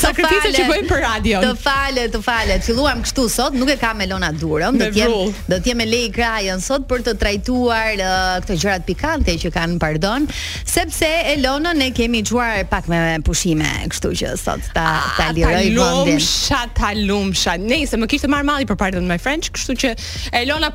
[0.00, 1.42] sakrificat që bëjmë për radio.
[1.44, 2.64] Të falet, të falet.
[2.64, 5.88] Filluam kështu sot, nuk e kam Elona durëm, do të jem, do të jem me
[5.90, 10.24] lei krajën sot për të trajtuar uh, këto gjërat pikante që kanë pardon,
[10.64, 14.88] sepse Elona ne kemi xuar pak me pushime, kështu që sot ta
[15.18, 16.24] ta ah, liroj vendin.
[16.24, 17.58] Sha ta lumsha.
[17.60, 19.94] Nëse më kishte marr malli për pardon me French, kështu që
[20.40, 20.72] Elona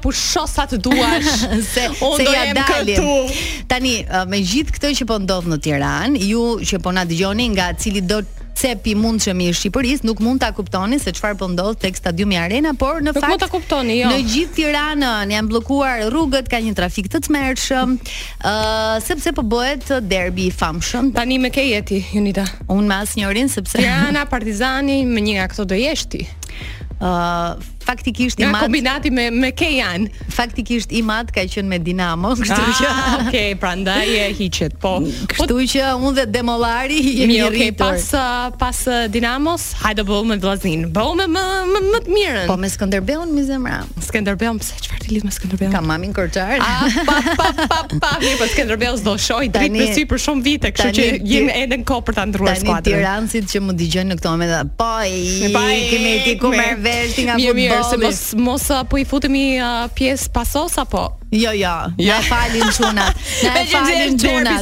[0.49, 1.38] sa të duash.
[1.73, 2.95] se se ja dalin.
[2.95, 3.43] Këtu.
[3.69, 7.47] Tani uh, me gjithë këtë që po ndodh në Tiranë, ju që po na dëgjoni
[7.55, 8.21] nga cili do
[8.59, 11.95] cepi mund që mi është Shqipëris, nuk mund ta kuptoni se çfarë po ndodh tek
[11.95, 14.09] stadiumi Arena, por në nuk fakt mund ta kuptoni, jo.
[14.11, 19.45] Në gjithë Tiranën janë bllokuar rrugët, ka një trafik të tmerrshëm, ë uh, sepse po
[19.53, 21.13] bëhet derbi i famshëm.
[21.15, 22.43] Tani me ke jeti, Unita.
[22.67, 26.25] Unë me asnjërin sepse Tirana Partizani, me një nga këto do jeshti.
[26.27, 26.63] ti.
[26.99, 27.55] uh,
[27.89, 28.55] faktikisht i mat.
[28.61, 30.07] Ka kombinati me me Kean.
[30.29, 32.87] Faktikisht i mat ka qenë me Dinamo, kështu ah, që.
[32.89, 34.75] Ah, Okej, okay, prandaj e hiqet.
[34.81, 34.95] Po,
[35.29, 37.77] kështu po, që unë dhe Demollari jemi okay, rritur.
[37.77, 40.85] Mirë, pas uh, pas uh, Dinamos, hajde bëu me Vllazin.
[40.95, 42.43] Bëu me më më, më të mirën.
[42.51, 43.81] Po me Skënderbeun mi zemra.
[44.07, 45.73] Skënderbeun pse çfarë ti lidh me Skënderbeun?
[45.73, 46.57] Ka mamin Korçar.
[46.59, 50.45] Ah, pa pa pa pa, mirë, po Skënderbeu s'do shoj drejt për sy për shumë
[50.49, 53.01] vite, kështu që jemi edhe në kopër ta ndruaj skuadrën.
[53.01, 57.35] Tiranësit që më dëgjojnë në këtë moment, po, po i kemi etikë me vesh nga
[57.39, 61.05] futbolli mirë, se mos mos apo uh, i futemi uh, pjesë pasos apo?
[61.35, 61.73] Jo, jo.
[62.01, 63.05] Ja falim çuna.
[63.43, 64.55] Ja falim çuna.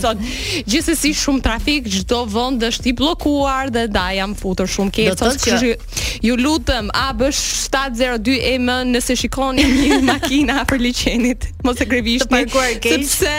[0.68, 5.10] Gjithsesi shumë trafik, çdo vend është i bllokuar dhe da jam futur shumë keq.
[5.14, 11.80] Do të thotë ju lutem AB 702 EM nëse shikoni një makinë afër liçenit, mos
[11.82, 12.44] e grevishni.
[12.84, 13.36] Sepse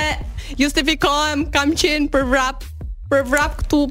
[0.59, 2.65] justifikohem, kam qenë për vrap
[3.09, 3.87] për vrap këtu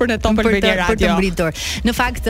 [0.00, 0.72] për ne ton për radio.
[0.90, 1.58] Për të mbritur.
[1.86, 2.28] Në fakt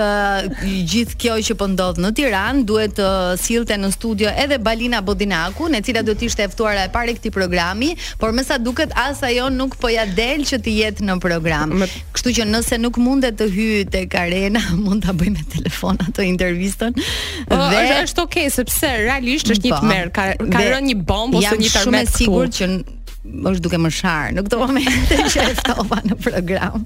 [0.64, 3.08] gjithë kjo që po ndodh në Tiranë duhet të
[3.40, 7.16] sillte në studio edhe Balina Bodinaku, e cila do të ishte e ftuara e parë
[7.18, 11.08] këtij programi, por me sa duket as ajo nuk po ja del që të jetë
[11.08, 11.74] në program.
[11.82, 11.88] Me...
[12.16, 16.28] Kështu që nëse nuk mundet të hyjë tek Arena, mund ta bëjmë me telefon atë
[16.28, 16.94] intervistën.
[17.48, 20.20] Po, Dhe është, është okay sepse realisht është një tmerr, po.
[20.20, 21.72] ka ka rënë një bombë ose një tmerr.
[21.74, 22.70] Jam shumë e sigurt që
[23.24, 26.82] është duke më sharë në këto momente që e ftova në program.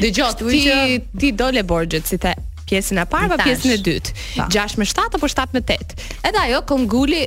[0.00, 0.76] gjotë, ti që...
[1.20, 2.34] ti dole borxhet si te
[2.68, 4.12] pjesën e parë pa pjesën e dytë?
[4.54, 5.96] 6 me 7 apo 7 me 8?
[6.30, 7.24] Edhe ajo kongulli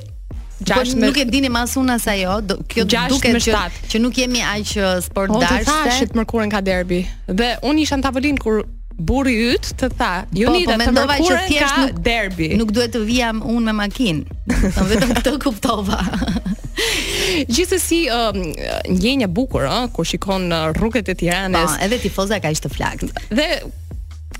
[0.57, 3.57] Gjash po nuk e dini mas as ajo, do, kjo duket që,
[3.91, 5.59] që nuk jemi aq uh, sport dashte.
[5.59, 7.03] Po të thashë të mërkurën ka derbi.
[7.27, 8.63] Dhe unë isha në tavolinë kur
[8.97, 12.49] burri yt të tha, ju po, po, mendova që thjesht nuk derbi.
[12.57, 14.39] Nuk duhet të vijam unë me makinë.
[14.95, 16.01] Vetëm këtë kuptova.
[17.47, 18.35] Gjithsesi uh,
[18.87, 21.75] ndjenja bukur ë kur shikon rrugët e Tiranës.
[21.77, 23.11] Po, edhe tifoza ka ish të flakt.
[23.33, 23.49] Dhe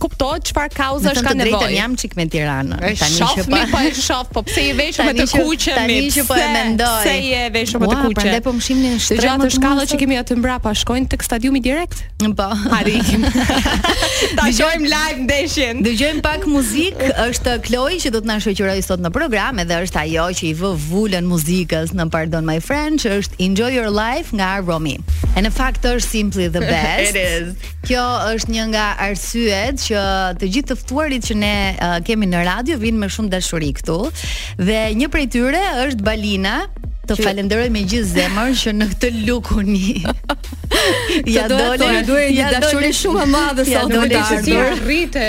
[0.02, 1.70] kuptohet çfarë kauza është kanë nevojë.
[1.72, 2.84] Ne jam çik me Tiranën.
[3.00, 5.76] Tani që po-, po e shoh, po pse i veshur me të kuqe?
[5.78, 7.00] Tani që po e mendoj.
[7.04, 8.18] Pse i e veshëm me të kuqe?
[8.20, 9.22] Prandaj po mshim në shtrenjë.
[9.22, 12.04] Dhe ato shkalla që kemi atë mbrapa shkojnë tek stadiumi direkt?
[12.24, 12.48] Po.
[12.68, 13.24] Ha rikim.
[14.38, 15.80] Ta shojmë live ndeshjen.
[15.86, 20.02] Dëgjojmë pak muzikë, është Kloi që do të na shoqëroj sot në program, edhe është
[20.04, 24.34] ajo që i vë vulën muzikës, në pardon my friend, që është Enjoy Your Life
[24.36, 24.98] nga Romi.
[25.38, 27.16] And the fact is simply the best.
[27.16, 27.56] It is.
[27.88, 28.04] Kjo
[28.36, 30.02] është një nga arsyet që
[30.42, 33.98] të gjithë të ftuarit që ne uh, kemi në radio vinë me shumë dashuri këtu.
[34.60, 36.58] Dhe një prej tyre është Balina,
[37.08, 37.24] Të që...
[37.24, 39.94] falenderoj me gjithë zemër që në këtë lukuni.
[41.38, 45.28] ja dole, ja dole dashuri shumë e madhe sa Ja dole që rrite.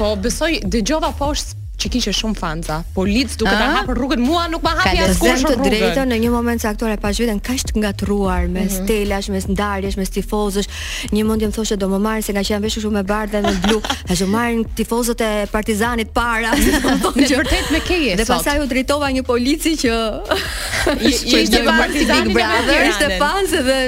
[0.00, 4.46] Po besoj dëgjova poshtë që kishe shumë fanza, po lidh duke ta hapur rrugën mua
[4.50, 5.44] nuk ma hapi askush rrugën.
[5.44, 8.72] Ka të drejtën në një moment saktore pas vetën kaq të ngatruar me mm -hmm.
[8.84, 10.68] stelash, me ndarjesh, me tifozësh.
[11.14, 13.40] Një mendje më thoshte do më marrin se nga që janë veshur shumë me bardhë
[13.46, 13.78] me blu,
[14.08, 16.50] ta që marrin tifozët e Partizanit para.
[17.20, 18.16] Në të vërtetë me keje.
[18.18, 19.92] Dhe pastaj u drejtova një polici që
[21.30, 23.78] që ishte Partizani Big Brother, ishte fans dhe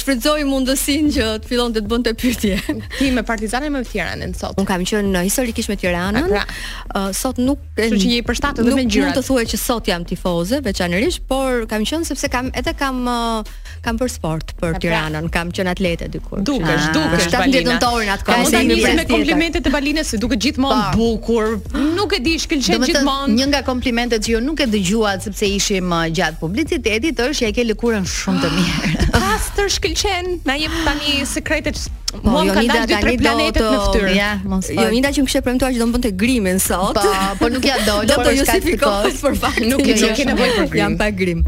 [0.00, 2.54] shfrytëzoi mundësinë që të fillonte të bënte pyetje.
[2.98, 4.54] Ti me Partizanin më Tiranën sot.
[4.60, 6.26] Un kam qenë historikisht me Tiranën.
[6.26, 9.08] Pra sot nuk Kështu që je përshtatur edhe me ngjyrat.
[9.08, 12.74] Nuk mund të thuaj që sot jam tifoze veçanërisht, por kam qenë sepse kam edhe
[12.78, 13.52] kam uh,
[13.84, 16.42] kam për sport për Tiranën, kam qenë atlete dikur.
[16.46, 17.28] Dukesh, ah, dukesh.
[17.32, 18.38] Sa ndjen dëmtorin atko.
[18.44, 21.52] Mund ta nisim me komplimentet e Balinës, se duket gjithmonë bukur.
[21.98, 23.36] Nuk e di, shkëlqen gjithmonë.
[23.38, 27.52] Një nga komplimentet që jo nuk e dëgjuat sepse ishim uh, gjatë publicitetit është që
[27.52, 29.06] e ke lëkurën shumë të mirë.
[29.38, 30.26] pastër shkëlqen.
[30.48, 31.78] Na jep tani sekretet.
[32.24, 34.12] Po, jo, nda dy planetet në fytyrë.
[34.16, 36.96] Ja, nda që më kishte premtuar që do mbonte grimin sot.
[36.96, 37.02] Po,
[37.42, 37.98] po nuk ja do.
[38.08, 39.58] Do të justifikoj për fat.
[39.68, 40.78] Nuk e ke nevojë për grim.
[40.80, 41.44] Jam pa grim.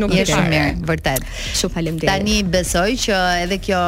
[0.00, 1.28] Nuk e ke mirë, vërtet.
[1.60, 2.08] Shumë faleminderit.
[2.14, 3.82] Tani besoj që edhe kjo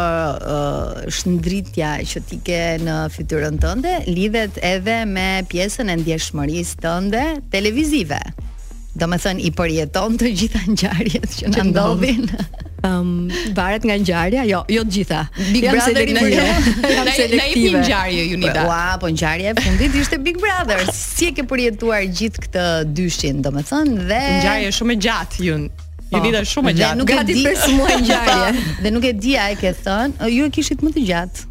[1.20, 7.24] shndritja që ti ke në fytyrën tënde lidhet edhe me pjesën e ndjeshmërisë tënde
[7.54, 8.20] televizive
[8.98, 12.24] do me thënë i përjeton të gjitha gjarjet që në ndodhin
[12.86, 13.12] um,
[13.54, 15.20] Baret nga gjarja, jo, jo të gjitha
[15.52, 16.80] Big jam Brother i përjeton
[17.36, 21.36] Na i pin njarje, Junida Ua, po njarje e fundit ishte Big Brother Si e
[21.36, 22.66] ke përjetuar gjithë këtë
[22.96, 24.24] dyshin, do me thënë dhe...
[24.44, 25.70] gjarje shumë e gjatë, Jun
[26.10, 26.96] Po, Jeni dhe shumë e gjatë.
[26.98, 28.48] Nuk e di pesë muaj ngjarje.
[28.64, 31.44] Po, dhe nuk e di ai ke thënë, ju e kishit më të gjatë.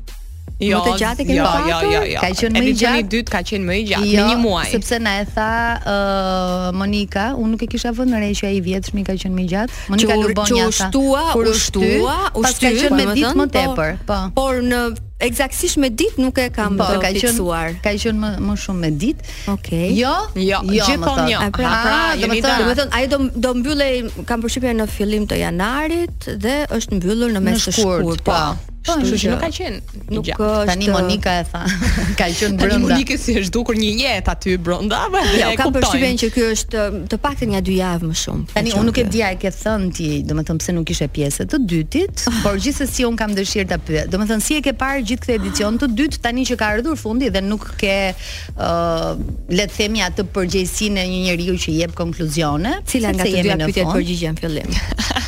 [0.59, 1.71] Jo, më të gjatë kemi jo, patur.
[1.71, 2.19] Jo, jo, jo.
[2.19, 2.67] Ka qenë më i gjatë.
[2.67, 4.65] Edicioni i dytë ka qenë më i gjatë, jo, me një muaj.
[4.73, 5.49] Sepse na e tha
[5.93, 9.45] uh, Monika, unë nuk e kisha vënë re që ai i vjetësh ka qenë më
[9.45, 9.83] i gjatë.
[9.93, 10.89] Monika u bën jashtë.
[10.95, 12.51] Që u ushtua, ushtua, ka
[12.81, 13.95] qenë me ditë më tepër.
[14.11, 14.19] Po.
[14.41, 14.83] Por në
[15.19, 17.73] Eksaktësisht me ditë nuk e kam po, ka fiksuar.
[17.83, 19.25] Ka qenë më më shumë me ditë.
[19.51, 19.51] Okej.
[19.51, 19.89] Okay.
[19.99, 20.13] Jo?
[20.39, 21.41] Jo, jo gjithmonë jo.
[21.43, 24.25] A, ah, pra, ah, pra, do të thonë, do të thonë ai do do mbyllej
[24.31, 28.23] kam përshtypjen në fillim të janarit dhe është mbyllur në mes të shkurtit.
[28.31, 28.31] po.
[28.39, 28.68] po.
[28.79, 29.75] Po, kështu që nuk ka qen.
[30.15, 31.61] Nuk është tani Monika e tha.
[32.19, 32.69] Ka qen brenda.
[32.75, 35.59] Tani Monika si është dukur një jetë aty brenda, po jo, ja, e kuptoj.
[35.59, 38.45] Ja, ka përshtypjen që ky është um, të, paktën një dy javë më shumë.
[38.47, 41.47] Po tani unë nuk e dia e ke thënë ti, domethënë pse nuk ishe pjesë
[41.51, 44.09] të dytit, por gjithsesi un kam dëshirë ta pyet.
[44.15, 47.29] Domethënë si e ke parë gjithë këtë edicion të dytë tani që ka ardhur fundi
[47.35, 49.27] dhe nuk ke ë uh,
[49.59, 53.59] le të themi atë përgjegjësinë e një njeriu që jep konkluzione, cila nga të dyja
[53.65, 54.77] pyetjet përgjigjen fillim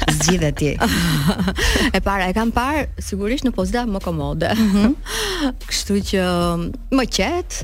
[0.10, 0.78] zgjidhe ti.
[1.96, 4.52] e para e kam parë sigurisht në pozita më komode.
[4.56, 4.98] Mhm.
[5.70, 6.26] Kështu që
[6.98, 7.62] më qet,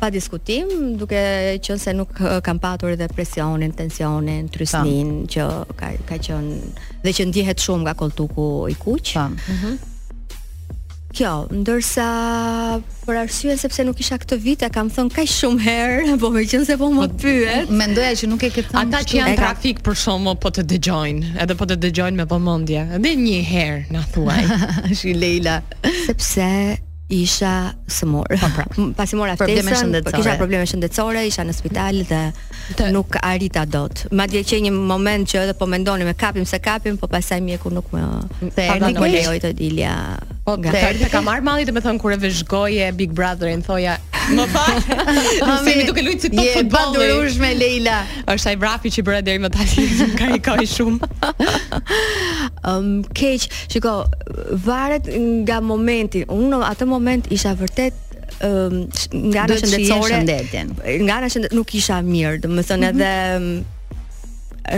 [0.00, 1.20] pa diskutim, duke
[1.60, 5.46] qenë se nuk eh, kam patur edhe presionin, tensionin, trysnin që
[5.76, 6.58] ka ka qenë
[7.04, 9.12] dhe që ndihet shumë nga koltuku i kuq.
[9.16, 9.28] Ëh.
[9.28, 9.89] Mm -hmm.
[11.10, 12.04] Kjo, ndërsa
[13.06, 16.44] për arsye sepse nuk isha këtë vit e kam thënë kaq shumë herë, po më
[16.52, 17.72] qen se po më po, pyet.
[17.80, 18.82] Mendoja që nuk e ke thënë.
[18.84, 22.84] Ata që janë trafik për shkak po të dëgjojnë, edhe po të dëgjojnë me vëmendje.
[23.00, 24.38] Edhe një herë na thuaj.
[24.92, 25.58] Është Leila.
[26.06, 26.46] Sepse
[27.10, 27.54] isha
[27.90, 28.38] së morë.
[28.40, 28.66] Po, pra.
[28.96, 32.20] Pasi mora aftesën, kisha probleme shëndetësore, isha në spital dhe
[32.78, 32.88] të...
[32.94, 34.04] nuk arrita dot.
[34.14, 37.72] Ma që një moment që edhe po mendonim me kapim se kapim, po pasaj mjeku
[37.74, 38.04] nuk me...
[38.56, 39.96] Të në lejoj të dilja...
[40.46, 43.98] Po të ka marrë mali dhe me thënë kure vëzhgoje Big Brother në thoja...
[44.30, 47.00] Më fa, se mi duke lujtë si top futbolin.
[47.02, 47.30] Je, futbolli.
[47.42, 47.96] me Leila.
[48.30, 49.86] është ai vrapi që bërë deri më tali,
[50.46, 51.08] ka i shumë.
[52.70, 53.94] Ëm Keq, shiko,
[54.62, 57.92] varet nga momenti, unë atë moment isha vërtet
[59.32, 60.22] nga ana shëndetësore
[61.06, 63.60] nga ana shëndet nuk isha mirë do të thonë edhe mhm.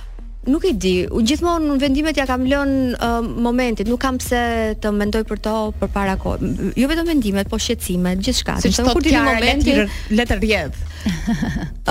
[0.44, 0.94] Nuk e di.
[1.08, 3.12] Gjithmonë vendimet ja kam lënë
[3.44, 3.88] momentit.
[3.88, 4.42] Nuk kam pse
[4.80, 6.16] të mendoj për to, për para.
[6.36, 8.58] Jo vetëm mendimet, po shqetësimet, gjithçka.
[8.64, 10.82] Si të thotë, atë momentin let rjedh.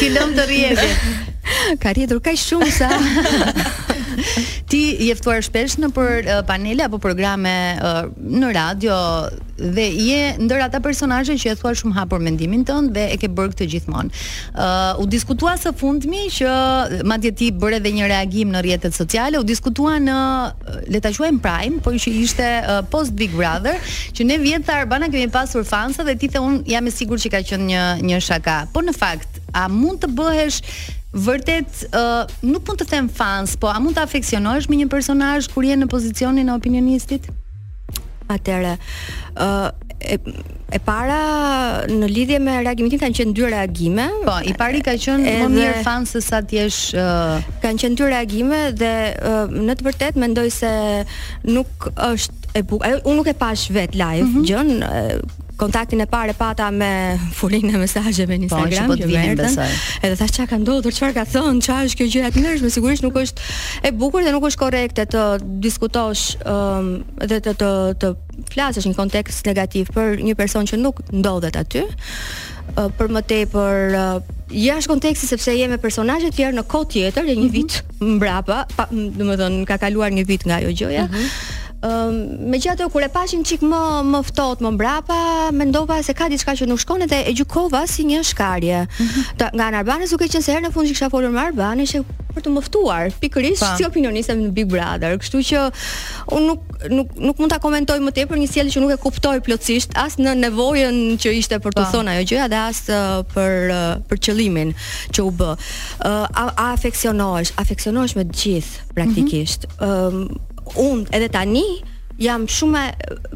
[0.00, 0.90] Ti lëm të rrjedhje.
[1.82, 2.90] Ka rritur kaq shumë sa.
[4.70, 8.94] Ti je ftuar shpesh në për uh, panele apo programe uh, në radio
[9.56, 13.28] dhe je ndër ata personazhe që e thua shumë hapur mendimin tënd dhe e ke
[13.32, 14.10] bërë këtë gjithmonë.
[14.56, 16.50] Ë uh, u diskutua së fundmi që
[17.08, 20.16] madje ti bëre edhe një reagim në rrjetet sociale, u diskutua në
[20.92, 23.78] le ta quajmë Prime, po që ishte uh, post Big Brother,
[24.16, 27.24] që ne vjet të Arbana kemi pasur fansa dhe ti the un jam i sigurt
[27.24, 28.66] që ka qenë një një çka ka.
[28.72, 30.60] Po në fakt, a mund të bëhesh
[31.16, 35.48] vërtet uh, nuk mund të them fans, po a mund të afeksionohesh me një personazh
[35.54, 37.28] kur je në pozicionin e opinionistit?
[38.28, 38.72] Atëre,
[39.38, 39.68] uh,
[40.02, 40.18] ë e,
[40.72, 41.20] e para
[41.86, 44.08] në lidhje me reagimin kanë qenë dy reagime.
[44.26, 46.66] Po, i pari ka qenë më mirë fan se sa ti je
[46.98, 47.38] uh...
[47.62, 50.72] kanë qenë dy reagime dhe uh, në të vërtetë mendoj se
[51.54, 52.98] nuk është e bukur.
[53.06, 54.46] Unë nuk e pash vet live mm -hmm.
[54.50, 55.18] gjën,
[55.60, 56.88] kontaktin e parë pata me
[57.36, 59.56] furinë e mesazheve në Instagram, po, që po më erdhën.
[60.04, 63.06] Edhe thash çka ka ndodhur, çfarë ka thënë, çfarë është kjo gjë e tmerrshme, sigurisht
[63.06, 63.48] nuk është
[63.88, 65.24] e bukur dhe nuk është korrekte të
[65.64, 66.90] diskutosh ëm um,
[67.24, 67.70] dhe të të
[68.02, 68.12] të
[68.52, 71.86] flasësh në kontekst negativ për një person që nuk ndodhet aty.
[72.76, 77.24] Uh, për më tepër uh, konteksti sepse jemi me personazhe të tjerë në kohë tjetër,
[77.24, 77.52] një mm -hmm.
[77.52, 77.84] vit
[78.16, 78.66] mbrapa,
[79.18, 81.04] do të thonë ka kaluar një vit nga ajo gjëja.
[81.06, 81.62] Mm -hmm.
[81.86, 83.78] Ëm um, me gjatë kur e pashin çik më
[84.10, 85.16] më ftohtë më mbrapa,
[85.60, 88.80] mendova se ka diçka që nuk shkon edhe e gjykova si një shkarje.
[88.86, 89.56] Mm -hmm.
[89.58, 91.98] nga Arbanës duke qenë se herë në fund që kisha folur me Arbanën që
[92.34, 95.18] për të mëftuar pikërisht si opinioniste në Big Brother.
[95.20, 95.58] Kështu që
[96.36, 96.60] un nuk
[96.96, 100.12] nuk nuk mund ta komentoj më tepër një sjellje që nuk e kuptoj plotësisht as
[100.24, 102.78] në nevojën që ishte për të thonë ajo gjëja dhe as
[103.34, 103.52] për
[104.08, 104.70] për qëllimin
[105.14, 105.50] që u bë.
[105.52, 109.60] Uh, a, a afeksionohesh, afeksionohesh me të gjithë praktikisht.
[109.68, 109.90] Mhm.
[109.90, 111.62] Ëm mm -hmm un edhe tani
[112.20, 112.82] jam shumë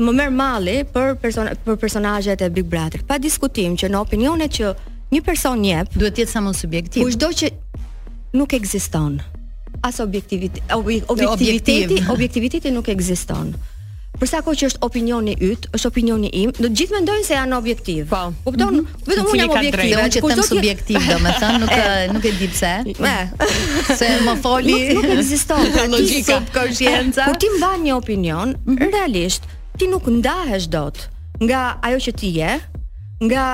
[0.01, 3.03] më merr malli për person për personazhet e Big Brother.
[3.07, 4.73] Pa diskutim që në opinionet që
[5.13, 7.05] një person jep, duhet të jetë sa më subjektiv.
[7.07, 7.51] Kushdo që
[8.41, 9.19] nuk ekziston
[9.83, 13.55] as objektiviteti, objektiviteti, objektiviteti nuk ekziston
[14.21, 17.37] për sa kohë që është opinioni yt, është opinioni im, do të gjithë mendojnë se
[17.39, 18.07] janë objektiv.
[18.11, 18.21] Po.
[18.45, 18.83] Kupton?
[18.83, 19.05] Mhm.
[19.09, 21.79] Vetëm unë jam objektiv, që të them subjektiv, domethënë nuk
[22.19, 22.75] nuk e di pse.
[24.01, 24.77] Se më foli.
[24.99, 27.31] Nuk ekziston pra, logjika sub koscienca.
[27.31, 28.87] Kur ti mban një opinion, mhm.
[28.93, 29.49] realisht
[29.81, 31.07] ti nuk ndahesh dot
[31.41, 32.51] nga ajo që ti je,
[33.25, 33.45] nga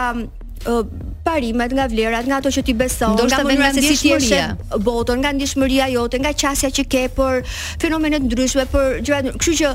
[1.27, 4.19] parimet, nga vlerat, nga ato që ti beson, Ndo nga mënyra se si ti je
[4.35, 7.35] në botën, nga ndihmëria jote, nga qasja që ke për
[7.83, 9.71] fenomene të ndryshme, për gjëra, kështu që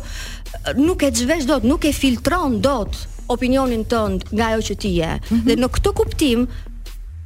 [0.80, 2.96] nuk e zhvesh dot, nuk e filtron dot
[3.32, 5.12] opinionin tënd nga ajo që ti je.
[5.12, 5.46] Mm -hmm.
[5.48, 6.40] Dhe në këtë kuptim,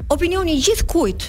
[0.10, 1.22] opinioni i gjithkujt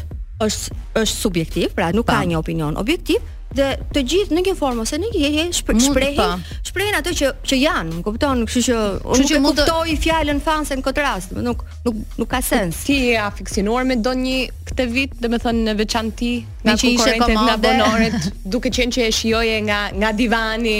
[0.46, 0.66] është
[1.00, 2.12] është subjektiv, pra nuk pa.
[2.20, 3.20] ka një opinion objektiv,
[3.56, 6.26] dhe të gjithë në një formë ose në një shprehje
[6.66, 9.98] shprehin atë që që janë, më kupton, kështu që unë nuk e kuptoj të...
[10.04, 12.82] fjalën fanse në këtë rast, nuk nuk nuk ka sens.
[12.88, 14.36] Ti je afiksionuar me donjë
[14.70, 16.30] këtë vit, domethënë në veçanti,
[16.66, 18.18] nga konkurrentët nga bonoret,
[18.56, 20.78] duke qenë që e shijoje nga nga divani.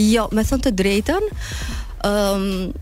[0.00, 1.30] Jo, më thon të drejtën.
[2.08, 2.74] ëm um,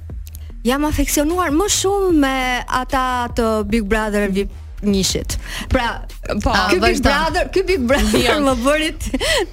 [0.65, 3.03] Jam afeksionuar më shumë me ata
[3.37, 4.53] të Big Brother VIP
[4.85, 5.37] nishit.
[5.69, 6.05] Pra,
[6.43, 8.91] po, ky Big Brother, ky Big Brother më bëri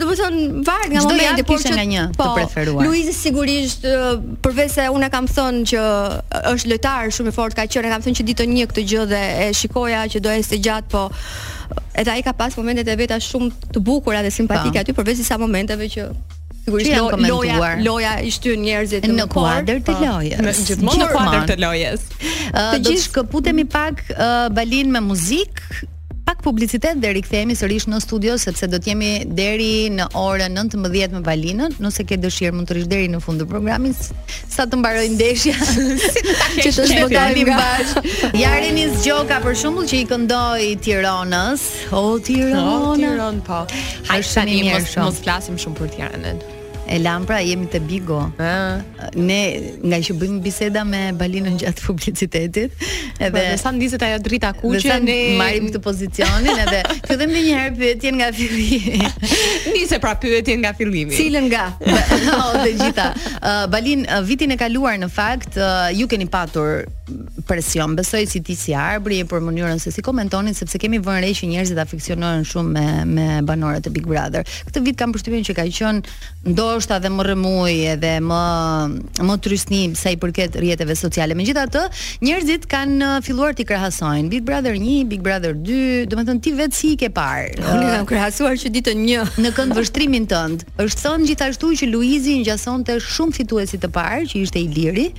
[0.00, 2.88] domethënë varet nga momenti, por çdo javë kishte nga një të preferuar.
[2.88, 4.10] Luizi sigurisht uh,
[4.44, 5.84] përveç se unë kam thënë që
[6.52, 9.20] është lojtar shumë i fortë ka qenë kam thënë që ditën një këtë gjë dhe
[9.44, 11.04] e shikoja që do ishte gjatë po
[12.00, 14.84] edhe ai ka pas momentet e veta shumë të bukura dhe simpatike po.
[14.84, 16.06] aty përveç disa momenteve që
[16.64, 17.56] sigurisht janë komentuar.
[17.60, 20.62] Loja, loja i shtyn njerëzit në, po, në kuadër të lojës.
[20.68, 22.06] gjithmonë në kuadër të lojës.
[22.20, 22.38] Uh,
[22.72, 25.90] të gjithë shkëputemi pak uh, Balin me muzikë
[26.24, 31.18] pak publicitet dhe rikthehemi sërish në studio sepse do të jemi deri në orën 19
[31.18, 31.74] me Valinën.
[31.84, 35.54] Nëse ke dëshirë mund të rish deri në fund të programit sa të mbarojnë ndeshja.
[36.64, 37.94] që të zgjodhemi bash.
[38.40, 41.68] Jarin is Gjoka për shembull që i këndoi Tironës.
[41.92, 42.66] O Tironë,
[43.04, 43.62] Tiranë po.
[44.10, 45.04] Hajde tani shumë.
[45.06, 46.44] mos flasim shumë për Tiranën.
[46.86, 48.20] E lam pra jemi te Bigo.
[48.36, 48.84] Ëh.
[49.24, 49.38] Ne
[49.88, 51.60] nga që bëjmë biseda me Balinën mm.
[51.62, 52.84] gjatë publicitetit,
[53.22, 57.58] edhe pa, sa ndizet ajo drita kuqe, ne marrim këtë pozicionin edhe fillim dhe një
[57.60, 59.10] herë pyetjen nga fillimi.
[59.76, 61.14] Nisë pra pyetjen nga fillimi.
[61.16, 61.68] Cilën nga?
[61.78, 63.08] Po të gjitha.
[63.72, 65.58] Balin vitin e kaluar në fakt
[65.96, 66.84] ju keni patur
[67.46, 67.94] presion.
[67.96, 71.48] Besoj si ti si arbri për mënyrën se si komentonin sepse kemi vënë re që
[71.52, 74.44] njerëzit afeksionohen shumë me me banorët e Big Brother.
[74.68, 78.42] Këtë vit kam përshtypjen që ka qenë ndoshta dhe më rrëmuj edhe më
[79.28, 81.36] më trysnim sa i përket rrjeteve sociale.
[81.38, 81.84] Megjithatë,
[82.24, 86.78] njerëzit kanë uh, filluar të krahasojnë Big Brother 1, Big Brother 2, domethënë ti vetë
[86.80, 87.58] si i ke parë.
[87.60, 90.66] Unë kam uh, krahasuar që ditën 1 në kënd vështrimin tënd.
[90.84, 95.10] Është thënë gjithashtu që Luizi ngjasonte shumë fituesit të parë, që ishte Iliri.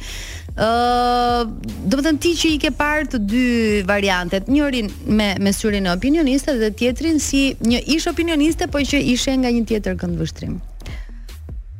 [0.55, 3.47] Ëh, uh, domethënë ti që i ke parë të dy
[3.87, 8.99] variantet, njërin me me syrin e opinioniste dhe tjetrin si një ish opinioniste, po që
[9.13, 10.57] ishe nga një tjetër këndvështrim?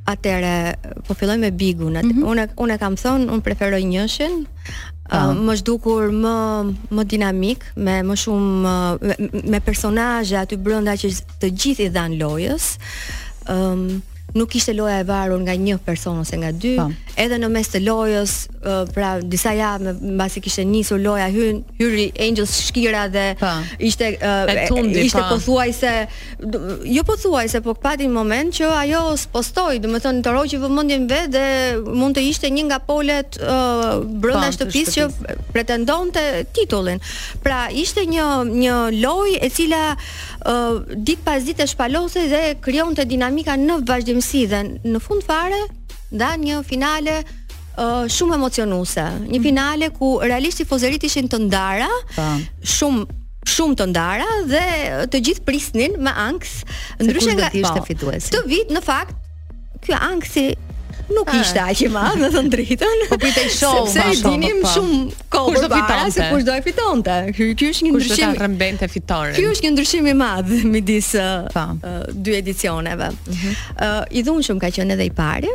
[0.05, 0.57] Atëre,
[1.07, 1.95] po filloj me Bigun.
[1.97, 2.27] Mm -hmm.
[2.31, 4.45] Unë unë e kam thonë, unë preferoj njëshin.
[5.13, 6.35] Uh, më zhdukur më
[6.95, 8.51] më dinamik, me më shumë
[9.01, 9.15] me,
[9.51, 11.07] me personazhe aty brenda që
[11.41, 12.65] të gjithë i dhanë lojës.
[13.47, 16.73] Ëm um, nuk ishte loja e varur nga një person ose nga dy.
[17.23, 18.31] Edhe në mes të lojës
[18.93, 23.51] pra disa javë mbasi kishte nisur loja hyn hyri Angels Shkira dhe pa.
[23.79, 25.91] ishte uh, tundi, ishte pothuajse
[26.41, 30.60] jo pothuajse thuajse po pati një moment që ajo spostoi do të thonë të rroqi
[30.63, 31.45] vëmendjen vetë dhe
[32.01, 37.00] mund të ishte një nga polet uh, brenda shtëpisë që pretendonte titullin
[37.45, 38.29] pra ishte një
[38.63, 44.45] një lojë e cila uh, dit pas dite e shpalose dhe krijonte dinamika në vazhdimësi
[44.51, 45.63] dhe në fund fare
[46.12, 47.22] dan një finale
[47.77, 49.05] shumë emocionuese.
[49.27, 51.89] Një finale ku realisht tifozërit ishin të ndara,
[52.63, 53.05] shumë
[53.55, 54.62] shumë të ndara dhe
[55.13, 56.63] të gjithë prisnin me ankth,
[57.00, 58.32] ndryshe nga të ishte po, fituesi.
[58.34, 59.13] Të vit në fakt
[59.86, 60.48] ky ankthi
[61.13, 61.38] nuk ah.
[61.38, 63.03] ishte aq i madh në të drejtën.
[63.12, 64.72] Po pritej show Sepse i dinim po.
[64.74, 64.98] shumë
[65.32, 67.20] kohë kush do fitonte, se kush do e fitonte.
[67.38, 68.10] Ky ky është një ndryshim.
[68.10, 69.38] Kush do ta rrëmbente fitoren?
[69.38, 71.62] Ky është një ndryshim i madh midis uh,
[72.17, 73.12] dy edicioneve.
[73.13, 73.55] Uh, -huh.
[73.89, 75.53] uh i dhunshëm ka qenë edhe i pari.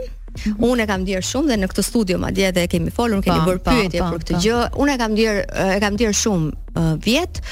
[0.59, 3.49] Unë e kam ndier shumë dhe në këtë studio madje edhe kemi folur, pa, kemi
[3.49, 4.59] bërë pyetje për këtë gjë.
[4.85, 7.43] Unë e kam ndier e kam ndier shumë uh, vjet.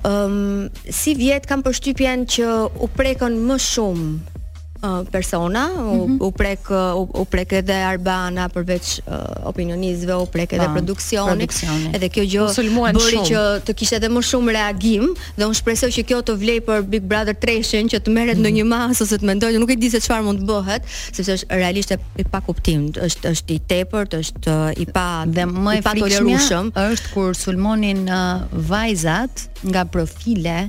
[0.00, 2.52] Ëm um, si vjet kam përshtypjen që
[2.86, 4.38] u prekën më shumë
[4.82, 6.24] Uh, persona, mm -hmm.
[6.26, 9.14] u, prek uh, u, u prek edhe Arbana përveç uh,
[9.52, 11.44] opinionistëve, u prek edhe po, produksioni.
[11.92, 12.46] Edhe kjo gjë
[12.96, 15.04] bëri që të kishte edhe më shumë reagim
[15.36, 18.40] dhe unë shpresoj që kjo të vlej për Big Brother Treshën që të merret mhm.
[18.40, 18.88] ndonjë mm -hmm.
[18.88, 20.82] masë ose të mendojë, nuk e di se çfarë mund të bëhet,
[21.12, 25.44] sepse është realisht e pa kuptim, është është i tepërt, është uh, i pa dhe
[25.44, 29.32] më i fatkeqshëm është kur sulmonin uh, vajzat
[29.62, 30.68] nga profile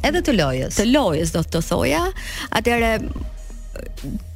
[0.07, 0.73] edhe të lojës.
[0.79, 2.03] Të lojës do të thoja.
[2.57, 2.91] Atëre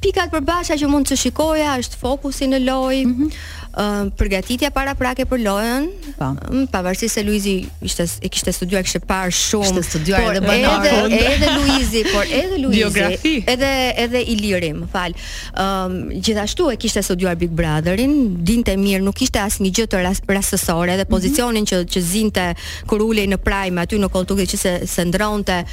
[0.00, 3.40] pikat përbashkëta që mund të shikoja është fokusi në lojë, mm -hmm.
[3.80, 6.26] uh, përgatitja para prake për lojën, po.
[6.72, 11.20] pavarësisht se Luizi ishte e kishte studiuar kishte parë shumë, kishte studiuar edhe banar edhe,
[11.34, 13.34] edhe Luizi, por edhe Luizi, Biografi.
[13.54, 13.70] edhe
[14.04, 15.12] edhe Iliri, më fal.
[15.52, 15.92] Ëm
[16.24, 18.14] gjithashtu e kishte studiuar Big Brotherin,
[18.50, 21.10] dinte mirë, nuk kishte asnjë gjë të rastësore dhe mhm.
[21.12, 21.84] pozicionin mm -hmm.
[21.92, 22.54] që që zinte
[22.88, 25.64] kur ulej në prime aty në Kolltuk që se se ndronte,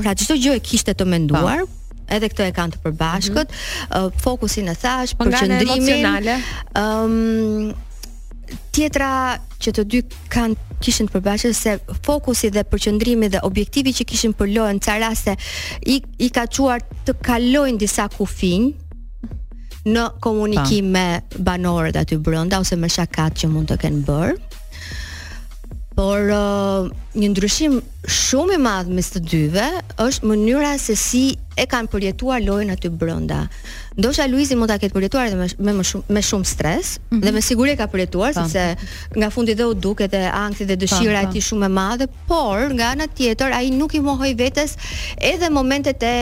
[0.00, 1.10] pra çdo gjë e kishte të po.
[1.14, 1.58] menduar.
[1.58, 4.06] Pa edhe këto e kanë të përbashkët, mm -hmm.
[4.06, 6.38] uh, fokusin e thash, po përqendrimin.
[6.74, 7.74] Ëm
[8.74, 14.04] tjetra që të dy kanë kishin të përbashkët se fokusi dhe përqendrimi dhe objektivi që
[14.10, 14.94] kishin për lojën ca
[15.86, 18.72] i i ka quar të kalojnë disa kufinj
[19.86, 20.98] në komunikim pa.
[20.98, 24.30] me banorët aty brenda ose me shakat që mund të kenë bër.
[25.96, 26.18] Por
[27.20, 27.78] një ndryshim
[28.10, 29.68] shumë i madh mes të dyve
[30.04, 31.22] është mënyra se si
[31.54, 33.44] e kanë përjetuar lojën aty brenda.
[33.94, 37.20] Ndoshta Luizi mund ta ketë përjetuar edhe me më shumë me shumë stres mm -hmm.
[37.24, 38.42] dhe me siguri e ka përjetuar po.
[38.50, 38.64] sepse
[39.18, 41.48] nga fundi dhe u duket e ankthi dhe dëshira po, e tij po.
[41.48, 44.70] shumë e madhe, por nga ana tjetër ai nuk i mohoi vetes
[45.30, 46.16] edhe momentet e,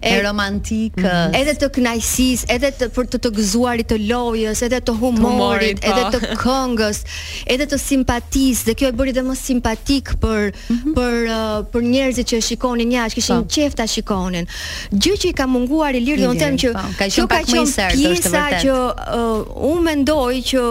[0.00, 1.34] e romantikës, mhm.
[1.40, 5.76] edhe të kënaqësisë, edhe të për të të gëzuarit të lojës, edhe të humorit, humorit
[5.90, 6.98] edhe të këngës,
[7.54, 10.94] edhe të simpatisë, dhe kjo e bëri dhe më simpatik për mm -hmm.
[10.96, 13.48] për uh, për njerëzit që shikonin jashtë, kishin po.
[13.56, 14.46] qefta shikonin.
[14.92, 17.48] Gjë që i ka munguar i lirë, do të them që po, ka qenë pak
[17.54, 18.28] më sër, është
[18.62, 19.40] që uh,
[19.72, 20.62] unë mendoj që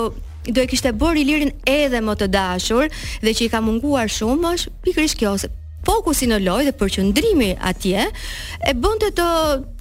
[0.54, 2.86] do e kishte bërë i lirin edhe më të dashur
[3.26, 5.48] dhe që i ka munguar shumë është pikrish kjo, se
[5.90, 9.28] fokusi në lojë dhe përqendrimi atje e bënte të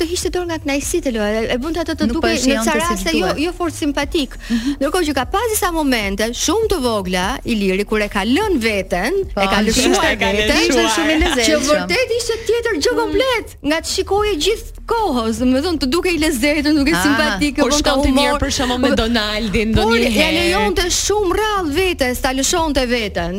[0.01, 3.14] të hiqte dorë nga kënaqësitë e lojës, e bënte atë të dukej në ca raste
[3.17, 4.37] jo jo fort simpatik.
[4.37, 4.77] Mm -hmm.
[4.81, 9.12] Ndërkohë që ka pas disa momente shumë të vogla Iliri kur e ka lënë veten,
[9.25, 11.51] pa, po, e ka lëshuar veten, ishte shumë i lezetshëm.
[11.51, 12.99] Që vërtet ishte tjetër gjë mm.
[13.03, 13.69] komplet, mm.
[13.69, 17.73] nga të shikoje gjithë kohës, më dhënë të dukej lezetshëm, të dukej ah, simpatik, por
[17.79, 20.14] shkon të mirë për shumë me Donaldin ndonjëherë.
[20.14, 23.35] Por lejon lejonte shumë rrallë vetes, ta lëshonte veten.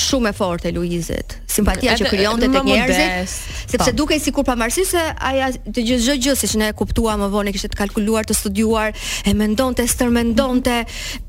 [0.05, 1.37] shumë e fortë e Luizit.
[1.57, 3.35] Simpatia që krijonte tek njerëzit,
[3.75, 4.47] sepse dukej sikur
[4.87, 8.27] se ajo të gjithë çdo gjë siç ne e kuptuam më vonë, kishte të kalkuluar,
[8.29, 8.93] të studiuar,
[9.27, 10.77] e mendonte, stërmendonte,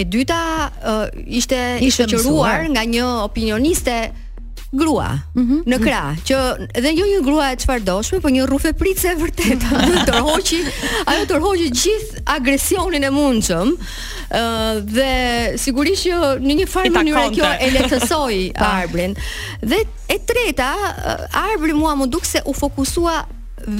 [0.00, 0.40] E dyta
[0.80, 3.98] uh, ishte i qëruar nga një opinioniste
[4.72, 5.60] grua mm -hmm.
[5.66, 6.36] në krah, që
[6.78, 9.68] edhe jo një grua e çfarëdoshme, por një rrufe pritse e vërtetë.
[9.82, 10.60] Ajo tërhoqi,
[11.06, 13.68] ajo tërhoqi gjithë agresionin e mundshëm.
[13.70, 15.10] ë uh, dhe
[15.58, 18.40] sigurisht që në një farë mënyrë kjo e lehtësoi
[18.78, 19.14] arbrin.
[19.70, 20.68] Dhe e treta,
[21.34, 23.26] arbri mua më duk se u fokusua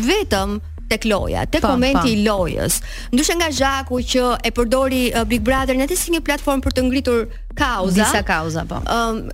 [0.09, 0.59] vetëm
[0.91, 2.81] tek loja, tek momenti i lojës.
[3.15, 6.81] Ndyshe nga Zhaku që e përdori Big Brother në atë si një platformë për të
[6.83, 7.21] ngritur
[7.55, 8.03] kauza.
[8.03, 8.83] Disa kauza, po.
[8.91, 9.31] Ëm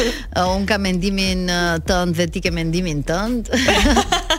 [0.57, 1.41] Un ka mendimin
[1.89, 3.43] tënd dhe ti ke mendimin tënd.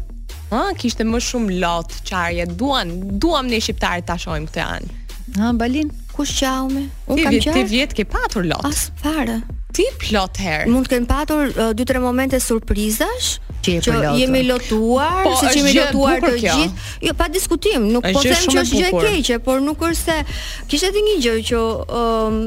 [0.52, 2.46] Ha, kishte më shumë lot qarje.
[2.60, 2.92] Duan,
[3.24, 5.00] duam ne shqiptarët ta shohim këtë anë.
[5.40, 6.88] Ha, balin, kush qau me?
[7.08, 7.56] Unë kam qau.
[7.56, 8.68] Ti vjet ke patur lot.
[8.68, 9.40] As fare.
[9.76, 10.68] Ti plot herë.
[10.72, 15.76] Mund të kem patur 2-3 uh, momente surprizash që, që jemi lotuar, po, se jemi
[15.78, 16.88] lotuar të gjithë.
[17.06, 20.66] Jo pa diskutim, nuk po them që është gjë e keqe, por nuk është se
[20.72, 21.60] kishte të një gjë që
[22.00, 22.40] um,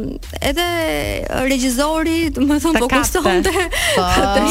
[0.50, 0.66] edhe
[1.48, 3.54] regjizori, domethënë po kushtonte.
[3.94, 4.08] Po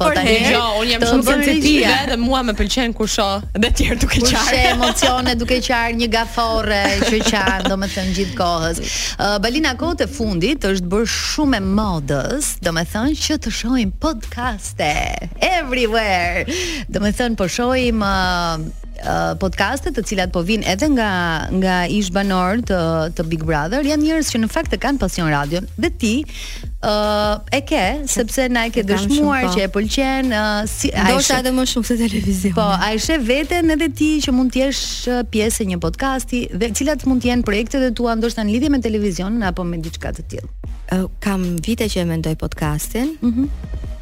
[0.00, 3.98] po, jo, unë jam shumë sensitive dhe mua më pëlqen kur shoh dhe të tjerë
[4.02, 4.34] duke qartë.
[4.34, 8.84] Kurse emocione duke qartë një gaforre që qartë domethënë gjithë kohës.
[9.14, 13.50] Uh, Balina kohët e fundit është bërë shumë e modës, do me thënë që të
[13.54, 14.90] shojmë podcaste
[15.44, 16.42] everywhere,
[16.90, 18.64] do me thënë po shojmë uh,
[19.04, 21.10] uh, podcaste të cilat po vinë edhe nga,
[21.54, 22.80] nga ish banor të,
[23.14, 26.14] të Big Brother, janë njërës që në fakt të kanë pasion radion dhe ti
[26.86, 31.52] uh, e ke sepse na e ke dëshmuar që e pëlqen uh, si ndoshta edhe
[31.56, 32.54] më shumë se televizion.
[32.58, 34.82] Po, ai she veten edhe ti që mund të jesh
[35.34, 38.72] pjesë e një podcasti dhe cilat mund të jenë projektet e tua ndoshta në lidhje
[38.74, 40.52] me televizionin apo me diçka të tillë.
[40.94, 43.16] Uh, kam vite që e mendoj podcastin.
[43.24, 43.48] Mhm.
[43.50, 43.92] Mm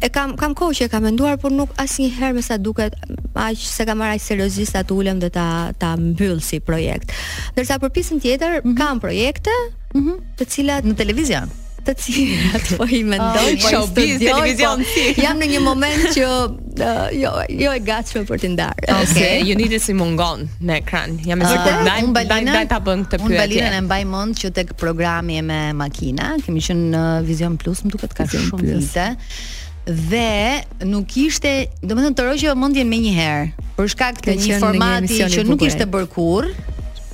[0.00, 2.94] E kam kam kohë që e kam menduar, por nuk asnjëherë me sa duket
[3.34, 5.46] aq se kam marrë seriozisht atë ulëm dhe ta
[5.78, 7.10] ta mbyll si projekt.
[7.54, 8.76] Ndërsa për pjesën tjetër mm -hmm.
[8.78, 9.54] kam projekte,
[9.94, 10.16] mm -hmm.
[10.38, 11.50] të cilat në televizion
[11.88, 14.18] të cilat po i mendoj oh, po i studioj.
[14.20, 14.82] Po televizion.
[14.86, 18.84] Po, jam në një moment që uh, jo jo e gatshme për të ndarë.
[18.84, 19.36] Okej, okay.
[19.44, 19.70] okay.
[19.74, 21.16] ju si mungon në ekran.
[21.28, 21.84] Jam e sigurt ah.
[22.12, 23.22] ndaj ndaj ta bën këtë pyetje.
[23.28, 27.82] Unë balinën e mbaj mend që tek programi me makina, kemi qenë në Vision Plus,
[27.86, 29.08] më duket ka qenë shumë vite
[29.88, 33.46] dhe nuk ishte, do të thënë të rojë mendjen më një herë,
[33.78, 36.50] për shkak të një formati që nuk ishte bërë kurrë,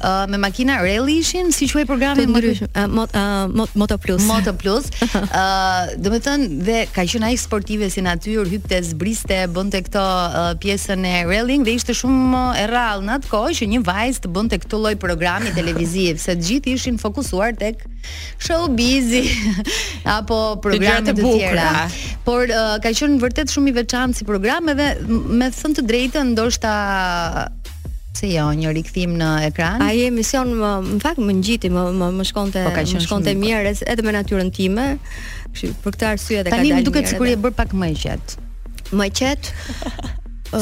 [0.05, 4.25] uh, me makina rally ishin si quaj programi më uh, mot, uh, mot, moto plus
[4.29, 8.79] moto plus ë uh, do të thënë dhe ka qenë ai sportive si natyrë hypte
[8.89, 13.57] zbriste bënte këto uh, pjesën e rallying dhe ishte shumë e rrallë në atë kohë
[13.61, 17.83] që një vajzë të bënte këtë lloj programi televiziv se të gjithë ishin fokusuar tek
[18.45, 19.11] showbiz
[20.19, 21.87] apo programe të, të tjera
[22.27, 26.35] por uh, ka qenë vërtet shumë i veçantë si program edhe me thënë të drejtën
[26.35, 26.75] ndoshta
[28.15, 29.83] Se jo, një rikthim në ekran.
[29.83, 33.73] Ai emision më, në fakt më ngjiti, më më, më shkonte po, më shkonte mirë
[33.81, 33.89] po.
[33.91, 34.85] edhe me natyrën time.
[35.55, 36.77] Kështu për këtë arsye edhe ka dalë.
[36.77, 38.37] Tanë duket sikur e bër pak më qet.
[38.95, 39.51] Më qet.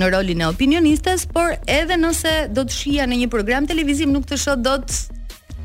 [0.00, 4.24] në rolin e opinionistes, por edhe nëse do të shia në një program televiziv nuk
[4.30, 5.00] të shoh dot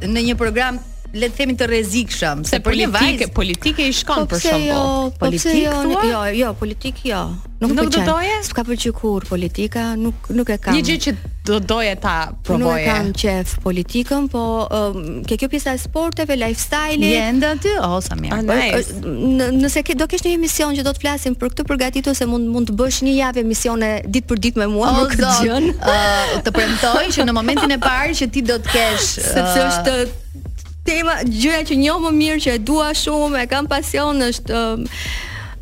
[0.03, 0.77] në një program
[1.19, 4.69] le të themi të rrezikshëm, se politike, politike i shkon po për shembull.
[4.69, 6.09] Jo, po politikë jo, thua?
[6.11, 7.21] Jo, jo, politikë jo.
[7.57, 8.33] Nuk do të doje?
[8.45, 10.75] S'ka pëlqyer kur politika, nuk nuk e kam.
[10.77, 11.13] Një gjë që
[11.49, 12.13] do doje ta
[12.45, 12.83] provoje.
[12.83, 17.09] Nuk e kam qejf politikën, po um, ke kjo pjesa e sporteve, lifestyle-i.
[17.15, 17.73] Je ende aty?
[17.81, 18.43] Oh, sa mirë.
[18.43, 22.29] Oh, Nëse ke do kesh një emision që do të flasim për këtë përgatitur ose
[22.29, 25.59] mund mund të bësh një javë emisione ditë për ditë me mua për këtë gjë.
[25.73, 29.71] Ë, të premtoj që në momentin e parë që ti do të kesh, sepse uh,
[29.71, 30.45] është
[30.87, 35.07] tema gjëja që njoh më mirë që e dua shumë e kam pasion është uh,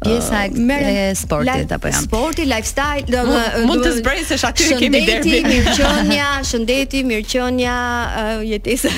[0.05, 2.03] pjesa uh, mere, e sportit apo jam.
[2.07, 5.39] Sporti, lifestyle, do të mund të zbresësh aty kemi derbi.
[5.39, 7.75] Shëndeti, mirëqenia, shëndeti, mirëqenia,
[8.21, 8.91] uh, jetesa,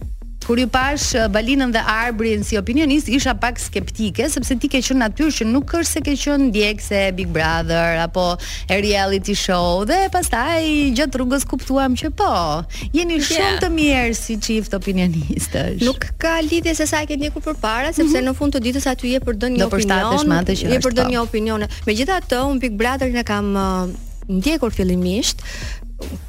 [0.52, 4.82] kur i pash eh, Balinën dhe Arbrin si opinionist, isha pak skeptike sepse ti ke
[4.84, 8.24] qenë natyrë që nuk është se ke qenë ndjekse Big Brother apo
[8.68, 10.60] e reality show dhe pastaj
[10.98, 12.28] gjatë rrugës kuptuam që po,
[12.96, 13.26] jeni yeah.
[13.30, 15.80] shumë të mirë si çift opinionistësh.
[15.88, 18.32] Nuk ka lidhje se sa e ke ndjekur përpara, sepse mm -hmm.
[18.32, 20.40] në fund të ditës aty je për dënë një opinion.
[20.76, 21.28] Je për dënë një po.
[21.32, 21.60] opinion.
[21.88, 23.92] Megjithatë, un Big Brother-in e kam eh,
[24.40, 25.40] ndjekur fillimisht,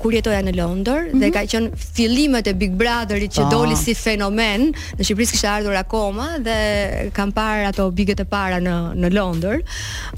[0.01, 1.19] kur jetoja në Londër mm -hmm.
[1.21, 1.33] dhe mhm.
[1.35, 6.29] ka qenë fillimet e Big Brotherit që doli si fenomen, në Shqipëri kishte ardhur akoma
[6.45, 6.57] dhe
[7.13, 9.61] kam parë ato bigët e para në në Londër.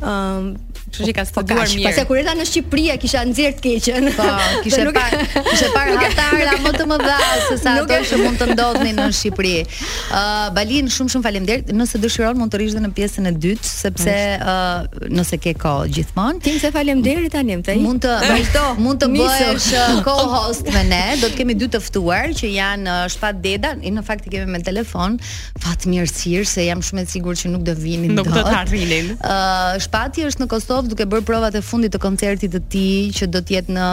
[0.02, 1.82] ëm um, Kështu që ka po studuar mirë.
[1.86, 4.08] Pastaj kur erdha në Shqipëri e kisha nxjerr të keqën.
[4.14, 4.26] Po,
[4.64, 5.06] parë pa,
[5.48, 7.16] kishte para katara më të mëdha
[7.48, 9.54] se sa ato që mund të ndodhni në Shqipëri.
[9.66, 10.22] Ë
[10.56, 11.72] Balin, shumë shumë faleminderit.
[11.80, 15.88] Nëse dëshiron mund të rish dhe në pjesën e dytë sepse ë nëse ke kohë
[15.96, 16.44] gjithmonë.
[16.46, 19.72] Ti se faleminderit tani më Mund të vazhdo, mund të bësh
[20.06, 21.02] co-host me ne.
[21.24, 24.62] Do të kemi dy të ftuar që janë Shpat Deda, në fakt i kemi me
[24.64, 25.18] telefon.
[25.66, 28.26] Fatmirësi se jam shumë e sigurt që nuk do vinin dot.
[28.30, 29.12] Nuk do të arrinin.
[29.26, 29.36] Ë
[29.84, 33.28] Shpati është në Kosovë Kosovë duke bërë provat e fundit të koncertit të tij që
[33.32, 33.84] do të jetë në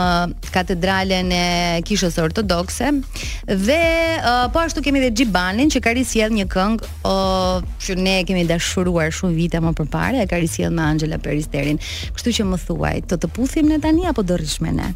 [0.50, 1.44] katedralen e
[1.86, 2.88] Kishës Ortodokse.
[3.46, 3.76] Dhe
[4.16, 8.42] uh, po ashtu kemi dhe Xhibanin që ka risjell një këngë uh, që ne kemi
[8.50, 11.78] dashuruar shumë vite më përpare e ka risjell me Angela Peristerin.
[12.18, 14.74] Kështu që më thuaj, të të puthim në tani apo do në?
[14.82, 14.90] ne?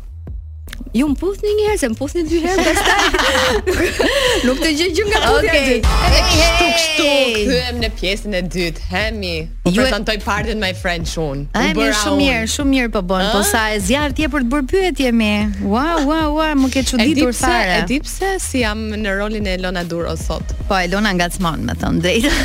[0.96, 3.58] Ju më puthni një herë, se më puthni dy herë, pastaj.
[4.48, 5.50] Nuk të gjej gjë nga puthja.
[5.50, 5.60] Okej.
[5.60, 6.04] Okay.
[6.04, 6.52] Hey, hey.
[6.56, 7.80] Shtuk, shtuk.
[7.82, 8.84] në pjesën e dytë.
[8.92, 9.32] Hemi.
[9.66, 11.42] Po Ju e tentoj pardon my friend Shun.
[11.60, 13.28] Ai më shumë mirë, shumë mirë po bën.
[13.36, 15.32] Po sa e zjarr je për të bërë je mi.
[15.74, 17.76] Wow, wow, wow, më ke çuditur fare.
[17.82, 20.56] E di pse si jam në rolin e Elona Duro sot.
[20.70, 22.30] Po Elona ngacmon, me thënë drejt.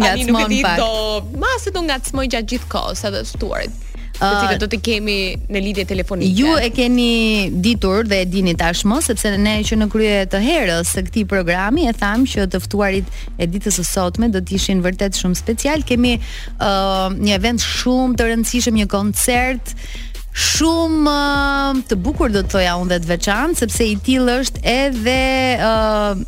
[0.00, 0.10] pak.
[0.10, 0.92] Ani nuk e di do.
[1.42, 3.78] Ma se do ngacmoj gjatë gjithë kohës, edhe ftuarit.
[4.20, 5.16] Ah, se që do të kemi
[5.48, 6.34] në lidhje telefonike.
[6.36, 10.92] Ju e keni ditur dhe e dini tashmë sepse ne që në krye të herës
[10.94, 13.08] së këtij programi e tham që të ftuarit
[13.40, 15.84] e ditës së sotme do të ishin vërtet shumë special.
[15.88, 19.72] Kemi uh, një event shumë të rëndësishëm, një koncert
[20.50, 25.20] shumë uh, të bukur do të thoja unë vetë veçantë sepse i tillë është edhe
[25.64, 26.22] uh,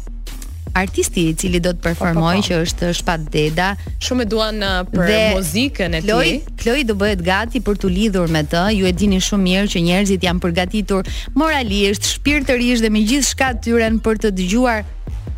[0.75, 2.45] artisti i cili do të po, po, performoj po.
[2.47, 3.69] që është Shpat Deda.
[4.03, 6.09] Shumë e duan uh, për dhe muzikën e tij.
[6.09, 6.33] Kloj,
[6.63, 8.65] Kloj do bëhet gati për të lidhur me të.
[8.79, 14.01] Ju e dini shumë mirë që njerëzit janë përgatitur moralisht, shpirtërisht dhe me gjithçka tyren
[14.05, 14.83] për të dëgjuar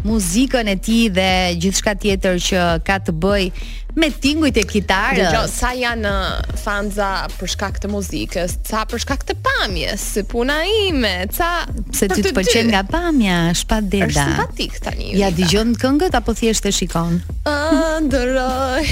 [0.05, 1.31] muzikën e tij dhe
[1.63, 5.31] gjithçka tjetër që ka të bëjë me tingujt e kitarës.
[5.35, 10.25] Jo, sa janë uh, fanza për shkak të muzikës, sa për shkak të pamjes, si
[10.29, 11.51] puna ime, sa
[11.93, 14.11] pse ti të pëlqen nga pamja, shpat deda.
[14.11, 15.13] Është simpatik tani.
[15.21, 17.21] Ja dëgjon këngët apo thjesht e shikon?
[17.51, 18.85] Ëndroj.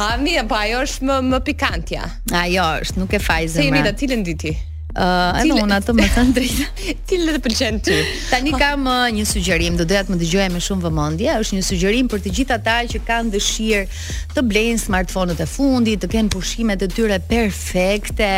[0.04, 2.06] A mi apo ajo është më më pikantja?
[2.44, 3.64] Ajo është, nuk e fajzë më.
[3.64, 4.56] Ti i ditë cilën ditë ti?
[4.94, 6.64] Ëh, uh, unë atë më thën drejtë.
[7.24, 7.96] le të pëlqen ty?
[8.30, 11.32] Tani kam uh, një sugjerim, do doja të më dëgjojë me shumë vëmendje.
[11.42, 14.02] Është një sugjerim për të gjithë ata që kanë dëshirë
[14.36, 18.28] të blejnë smartphone-ët e fundit, të kenë pushimet e tyre perfekte,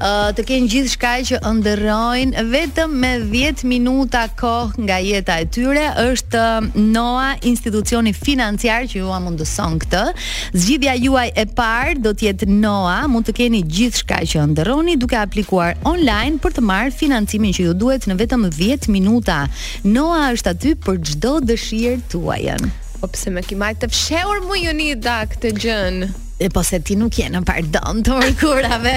[0.00, 5.86] uh, të kenë gjithçka që ëndërrojnë vetëm me 10 minuta kohë nga jeta e tyre,
[6.02, 6.42] është
[6.82, 10.02] NOA, institucioni financiar që ju mundëson këtë.
[10.50, 15.18] Zgjidhja juaj e parë do të jetë NOA, mund të keni gjithçka që ëndërroni duke
[15.22, 19.42] aplikuar online për të marrë financimin që ju duhet në vetëm 10 minuta.
[19.84, 22.68] Noa është aty për çdo dëshirë tuajën.
[23.00, 26.06] Po pse më ke të fshehur mua Jonida këtë gjën?
[26.38, 28.92] e po se ti nuk je në pardon të mërkurave.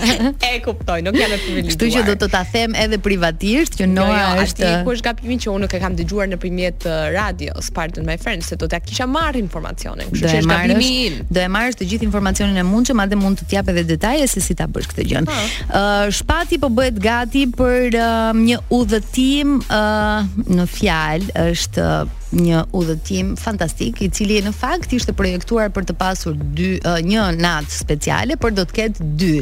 [0.48, 1.70] e kuptoj, nuk jam e privilegjuar.
[1.72, 4.68] Kështu që do të ta them edhe privatisht që no, jo, jo, Noa jo, është
[4.86, 8.58] ku është gabimi që unë nuk e kam dëgjuar nëpërmjet radios, pardon my friend, se
[8.60, 10.06] do të kisha marrë informacionin.
[10.14, 13.72] Kështu që është Do e marrësh të gjithë informacionin e mundshëm, atë mund të t'jap
[13.74, 15.24] edhe detaje se si ta bësh këtë gjë.
[15.26, 15.78] Ë,
[16.14, 23.34] shpati po bëhet gati për uh, një udhëtim uh, në fjalë është uh, një udhëtim
[23.38, 28.36] fantastik i cili në fakt ishte projektuar për të pasur dy uh, një natë speciale,
[28.40, 29.32] por do të ketë dy.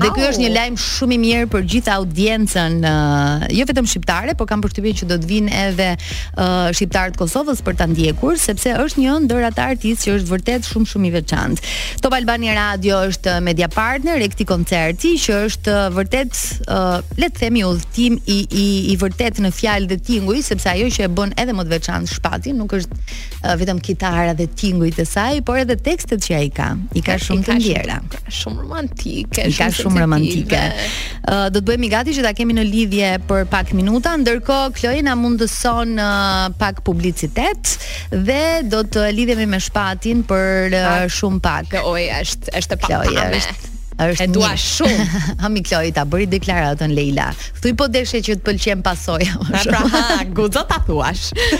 [0.00, 4.36] Dhe ky është një lajm shumë i mirë për gjithë audiencën, uh, jo vetëm shqiptare,
[4.38, 8.36] por kam përshtypjen që do të vinë edhe uh, shqiptarë të Kosovës për ta ndjekur,
[8.40, 11.72] sepse është një ndër ata artistë që është vërtet shumë shumë i veçantë.
[12.04, 17.44] Top Albani Radio është media partner e këtij koncerti që është vërtet uh, le të
[17.44, 21.52] themi udhëtim i i i vërtet në fjalë dhe sepse ajo që e bën edhe
[21.56, 25.76] më të veçantë Fati nuk është uh, vetëm kitara dhe tingujt të saj, por edhe
[25.86, 26.68] tekstet që ai ka.
[26.98, 27.98] I ka shumë të ndjera.
[28.40, 29.44] Shumë romantike.
[29.50, 30.62] I ka shumë, romantike.
[30.80, 35.04] Uh, do të bëhemi gati që ta kemi në lidhje për pak minuta, ndërkohë Kloe
[35.06, 37.76] na mund të son uh, pak publicitet
[38.14, 41.78] dhe do të lidhemi me Shpatin për uh, shumë pak.
[41.92, 43.14] Oj, është është pak.
[43.28, 43.72] është
[44.10, 45.06] është e dua shumë.
[45.44, 47.28] Hami Kloi ta bëri deklaratën Leila.
[47.62, 49.30] Thuaj po deshe që të pëlqen pasojë.
[49.54, 51.30] Pra, pra, ha, guxo ta thuash.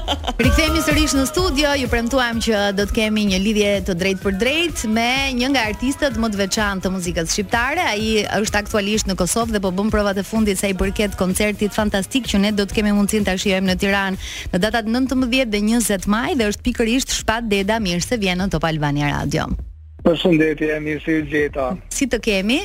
[0.44, 1.72] Rikthehemi sërish në studio.
[1.80, 5.64] Ju premtuam që do të kemi një lidhje të drejtë për drejtë me një nga
[5.70, 7.86] artistët më të veçantë të muzikës shqiptare.
[7.92, 11.74] Ai është aktualisht në Kosovë dhe po bën provat e fundit sa i përket koncertit
[11.76, 15.44] fantastik që ne do të kemi mundësinë ta shijojmë në Tiranë në datat 19 dhe
[15.58, 19.48] 20 maj dhe është pikërisht Shpat Deda mirë se vjen në Top Albania Radio.
[20.06, 22.60] Përshëndetje, mirë se Gjeta Si të kemi?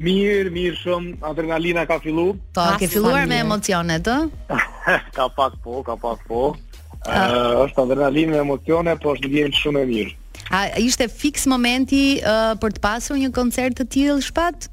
[0.00, 2.30] Mirë, mirë shumë, adrenalina ka fillu.
[2.56, 4.60] Ta, po, ke filluar me emocionet, të?
[5.16, 6.56] ka pak po, ka pak po.
[7.00, 7.64] Ëh, ah.
[7.64, 10.12] është adrenalinë e emocione, po është ndjenjë shumë e mirë.
[10.52, 14.68] A ishte fix momenti uh, për të pasur një koncert të tillë shpat?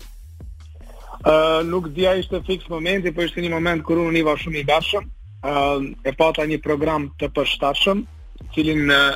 [1.27, 4.65] uh, nuk dia ishte fix momenti, po ishte një moment kur unë iva shumë i
[4.67, 5.05] gashëm
[5.47, 7.99] Ëh, e pata një program të përshtatshëm,
[8.55, 9.15] cilin uh,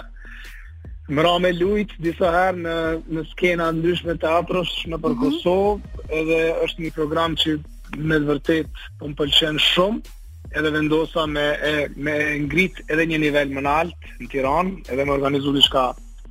[1.12, 2.76] më ra me lujt disa herë në
[3.16, 5.20] në skena ndryshme të aprosh në për mhm.
[5.20, 7.58] Kosovë, edhe është një program që
[8.06, 8.70] me vërtet
[9.02, 10.16] po më pëlqen shumë
[10.54, 12.14] edhe vendosa me e, me
[12.46, 15.86] ngrit edhe një nivel më lart në Tiranë, edhe më organizoi diçka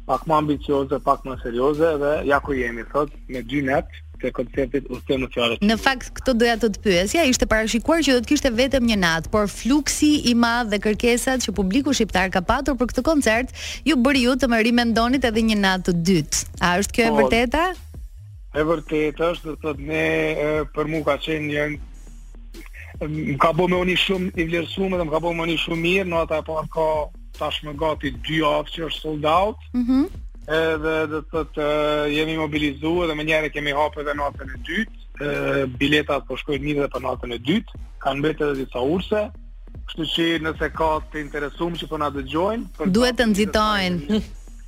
[0.06, 3.88] pak më ambicioze, pak më serioze dhe ja ku jemi sot me dy net
[4.20, 7.14] të konceptit ose më Në fakt këtë doja të të pyes.
[7.16, 10.76] Ja ishte parashikuar që do të kishte vetëm një nat, por fluksi i madh dhe
[10.84, 13.48] kërkesat që publiku shqiptar ka patur për këtë koncert
[13.88, 16.44] ju bëri ju të më rimendonit edhe një nat të dytë.
[16.60, 17.64] A është kjo e vërteta?
[18.60, 20.04] Ëvërtet është, do të thotë ne
[20.76, 21.64] për mua ka qenë një
[23.08, 26.16] më ka bo me shumë i vlerësume dhe më ka bo me shumë mirë, në
[26.20, 26.86] ata e parë ka
[27.38, 30.02] tash më gati dy avë që është sold out, mm -hmm.
[30.46, 31.68] edhe dhe të të
[32.16, 34.96] jemi mobilizu edhe me njerë kemi hape dhe natën e dytë,
[35.78, 37.70] biletat po shkojnë mirë dhe për natën e dytë,
[38.04, 39.22] kanë bete dhe disa urse,
[39.88, 42.64] kështu që nëse ka të interesumë që për po na dëgjojnë,
[42.96, 43.98] duhet të nëzitajnë.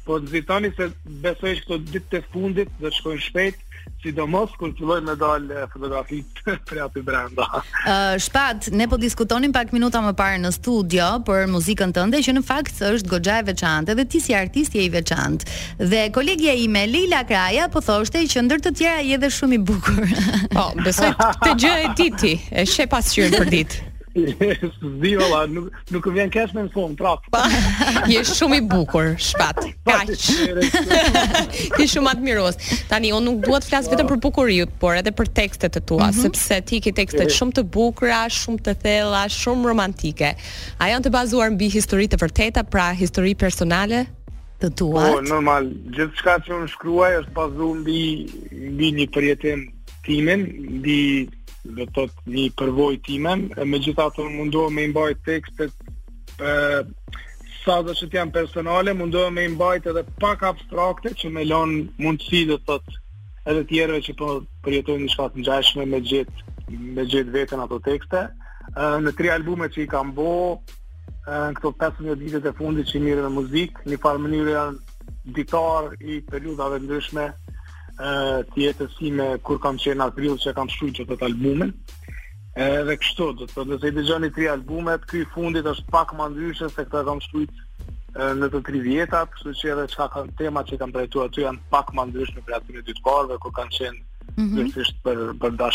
[0.06, 0.84] Po nëzitajnë se
[1.24, 3.60] besoj që këto ditë të fundit dhe shkojnë shpejtë,
[4.02, 7.46] sidomos kur filloj me dal eh, fotografit për aty brenda.
[7.54, 12.34] uh, shpat, ne po diskutonim pak minuta më parë në studio për muzikën tënde që
[12.38, 15.60] në fakt është goxha e veçantë dhe ti si artist je i veçantë.
[15.92, 19.62] Dhe kolegja ime Leila Kraja po thoshte që ndër të tjera je edhe shumë i
[19.70, 20.02] bukur.
[20.56, 21.12] Po, besoj
[21.44, 23.86] të gjë e titi e sheh pasqyrën për ditë.
[24.14, 27.30] Zdi valla, nuk, nuk vjen kesh me në fund, prapë.
[27.32, 27.46] Pa,
[28.10, 30.12] je shumë i bukur, shpat, kaq.
[30.18, 32.58] Ti shumë admiros.
[32.90, 36.10] Tani, unë nuk duhet flasë vetëm për bukurit, por edhe për tekstet të tua, mm
[36.10, 36.28] -hmm.
[36.28, 40.34] sepse ti ki tekstet shumë të bukura, shumë të thella, shumë romantike.
[40.78, 44.04] A janë të bazuar mbi histori të vërteta, pra histori personale?
[44.60, 45.08] Të tua.
[45.08, 48.00] Po, normal, gjithë shka që unë shkruaj, është bazuar mbi,
[48.76, 49.60] mbi një përjetim
[50.04, 50.40] timen,
[50.80, 51.00] mbi
[51.62, 56.82] dhe të të një përvoj timen, me gjitha të mundohë me imbajt tekstet e,
[57.62, 62.44] sa dhe që t'jam personale, mundohë me imbajt edhe pak abstrakte që me lonë mundësi
[62.50, 62.98] dhe të të
[63.52, 67.78] edhe tjereve që po përjetojnë një shkatë në gjashme me gjithë me gjithë vetën ato
[67.86, 68.24] tekste.
[68.28, 70.28] E, në tri albume që i kam bo,
[71.26, 75.34] në këto 15 ditet e fundit që i mire në muzikë, një farë mënyrë janë
[75.36, 77.28] ditar i periudave ndryshme,
[78.54, 81.16] ti e të si me kur kam qenë në april që kam shkruj që të
[81.20, 81.72] të albumin
[82.56, 86.72] edhe kështu dhe të nëse i dëgjoni tri albumet këj fundit është pak më ndryshën
[86.72, 87.46] se këta kam shkruj
[88.42, 91.62] në të tri vjetat kështu që edhe qka kam tema që kam trajtu aty janë
[91.72, 94.68] pak më ndryshën për atyre dy të parve kur kanë qenë Mm -hmm.
[95.04, 95.66] për, për dhe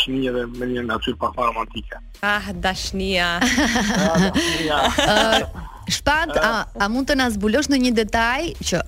[0.58, 1.96] me një në atyrë pak marë romantike
[2.26, 3.38] Ah, dashnia,
[4.02, 4.78] ah, dashnia.
[5.96, 8.80] Shpat, a, a mund të nga zbulosh në një detaj që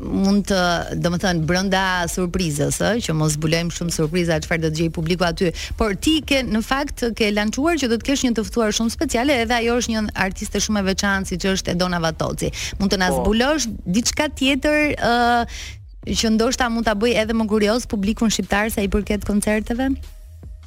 [0.00, 0.56] mund të,
[1.02, 4.80] do më thënë, brënda surprizës, eh, që mos bulojmë shumë surpriza që farë do të
[4.80, 8.34] gjej publiku aty, por ti ke, në fakt, ke lanquar që do të kesh një
[8.40, 12.02] tëftuar shumë speciale, edhe ajo është një artiste shumë e veçanë, si që është Edona
[12.02, 12.50] Vatoci.
[12.80, 13.24] Mund të nasë po.
[13.30, 15.62] bulosh, diçka tjetër, uh,
[16.06, 19.94] që ndoshta mund ta bëj edhe më kurioz publikun shqiptar sa i përket koncerteve?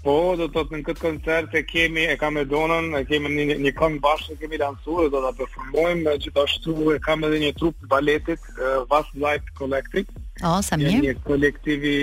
[0.04, 3.32] Po, do të të në këtë koncert e kemi, e kam e donën, e kemi
[3.36, 7.50] një, një këngë bashkë, e kemi lansurë, do të performojmë, gjithashtu e kam edhe një
[7.60, 8.46] trup baletit,
[8.92, 10.08] Vast Light Collective.
[10.48, 11.02] O, sa mirë?
[11.04, 11.98] Një kolektiv i,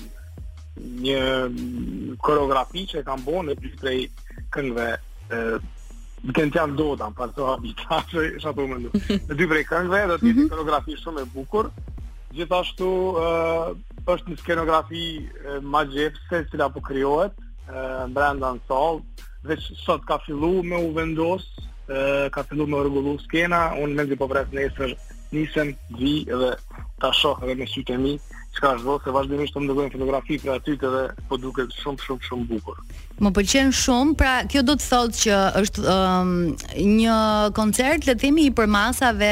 [0.81, 3.73] një koreografi që e kam bon e për
[4.55, 4.87] këngëve
[6.21, 8.89] Më kënë tjanë do të amparë të habitashe, isha të mëndu.
[9.09, 10.49] Në dy prej këngëve, dhe të jetë mhm.
[10.53, 11.71] koreografi shumë e bukur,
[12.37, 13.71] gjithashtu uh,
[14.05, 17.33] është një skenografi uh, ma gjepse, cila po kryohet,
[17.73, 21.47] uh, brenda në salë, dhe sot ka fillu me u vendos,
[21.89, 24.93] uh, ka fillu me rëgullu skena, unë me zi po bretë nesër,
[25.33, 26.53] nisem, vi dhe
[27.01, 28.13] ta shohë dhe me sytë e mi,
[28.59, 31.65] qka është do, se vazhdimisht të më dëgojnë fotografi për aty të dhe po duke
[31.81, 32.85] shumë, shumë, shumë bukur.
[33.21, 36.31] Më pëlqen shumë, pra kjo do të thotë që është um,
[37.05, 37.17] një
[37.59, 39.29] koncert le të themi i përmasave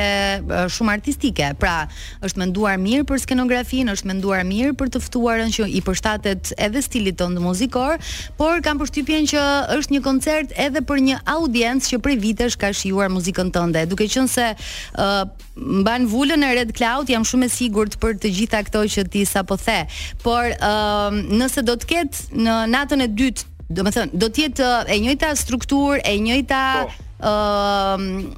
[0.75, 1.47] shumë artistike.
[1.61, 1.87] Pra,
[2.21, 6.83] është menduar mirë për skenografinë, është menduar mirë për të ftuarën që i përshtatet edhe
[6.85, 7.97] stilit tonë muzikor,
[8.37, 9.47] por kam përshtypjen që
[9.79, 13.87] është një koncert edhe për një audiencë që prej vitesh ka shijuar muzikën tënde.
[13.89, 15.23] Duke qenë se uh,
[15.57, 19.25] mban vulën e Red Cloud, jam shumë e sigurt për të gjitha ato që ti
[19.25, 19.81] sapo the.
[20.21, 24.45] Por uh, nëse do të ketë në natën e dytë do të thënë, do të
[24.47, 27.01] jetë e njëjta strukturë, e njëjta po.
[27.19, 28.29] ë uh,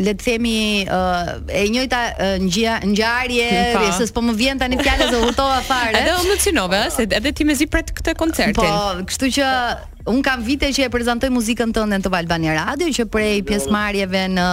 [0.00, 3.48] le të themi uh, e njëjta uh, ngjarje, ngjarje,
[3.98, 5.92] se s'po më vjen tani fjala se u hutova fare.
[5.92, 8.64] Edhe unë uh, se edhe ti mezi pret këtë koncertin.
[8.64, 9.52] Po, kështu që
[10.08, 14.46] un kam vite që e prezantoj muzikën tënde në Top Radio që prej pjesëmarrjeve në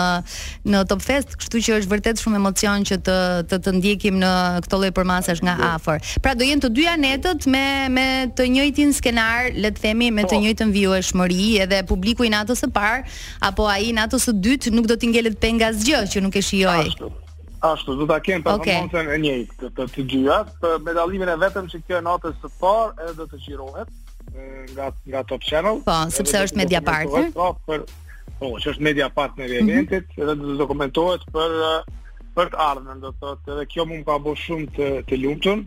[0.73, 3.15] në Top Fest, kështu që është vërtet shumë emocion që të
[3.51, 4.31] të, të ndjekim në
[4.67, 6.01] këto lloj përmasash nga afër.
[6.25, 7.63] Pra do jenë të dyja netët me
[7.95, 10.41] me të njëjtin skenar, le të themi, me të po.
[10.43, 13.03] njëjtën vijueshmëri edhe publiku i natës së parë
[13.49, 16.87] apo ai natës së dytë nuk do të ngelet penga gjë që nuk e shijoj.
[16.89, 17.11] Ashtu
[17.65, 19.13] ashtu do ta kem performancën okay.
[19.13, 23.15] e njëjtë të të dyja, për medallimin e vetëm që kjo natës së parë edhe
[23.23, 24.01] do të qirohet
[24.77, 25.75] nga nga Top Channel.
[25.89, 27.29] Po, sepse është media partner.
[27.37, 27.83] Po, për,
[28.39, 30.23] po, që është media partner i eventit, mm -hmm.
[30.23, 31.51] edhe do të dokumentohet për
[32.35, 35.59] për të ardhmen, do të thotë, edhe kjo më ka bërë shumë të të lumtur,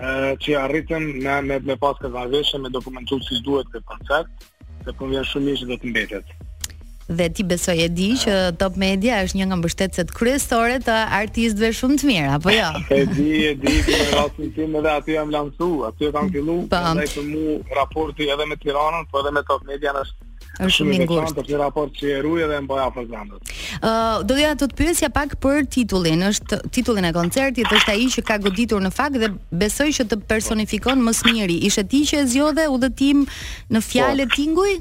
[0.00, 4.30] ë që arritëm me me, me pas këtë me dokumentuar si duhet këtë koncert,
[4.84, 6.26] se po vjen shumë mirë që do të mbetet
[7.08, 11.72] dhe ti besoj e di që Top Media është një nga mbështetësit kryesorë të artistëve
[11.80, 12.68] shumë të mirë, apo jo?
[12.98, 16.28] e di, e di, di me rastin tim edhe aty jam lansu, aty e kam
[16.34, 16.86] filluar, po.
[16.98, 20.26] ndaj dhe mu raporti edhe me Tiranën, po edhe me Top Media në është
[20.58, 21.38] është shumë i ngushtë.
[21.44, 23.52] Është një raport që e ruaj dhe mbaj afër zemrës.
[23.78, 23.92] Ë,
[24.26, 26.24] do doja të të pyesja pak për titullin.
[26.32, 29.30] Është titullin e koncertit, është ai që ka goditur në fakt dhe
[29.62, 31.60] besoj që të personifikon më së miri.
[31.70, 33.22] Ishte ti që e zgjodhe udhëtim
[33.74, 34.34] në fjalë po.
[34.40, 34.72] tinguj?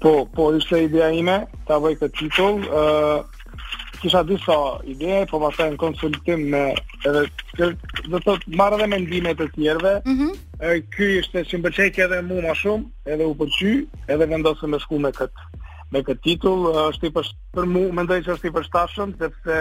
[0.00, 1.34] Po, po, ishte ideja ime,
[1.68, 4.56] ta voj këtë titull, uh, kisha disa
[4.88, 6.62] ideje, po ma në konsultim me,
[7.04, 7.26] edhe,
[7.58, 9.44] dhe të marrë dhe mendimet mhm.
[9.44, 10.84] e tjerve, mm -hmm.
[10.96, 13.74] ky ishte që më përqek edhe mu ma shumë, edhe u përqy,
[14.08, 15.44] edhe vendosë me shku me këtë,
[15.92, 17.12] me këtë titull, është i
[17.56, 19.56] për mu, mendoj që është i përshtashëm, sepse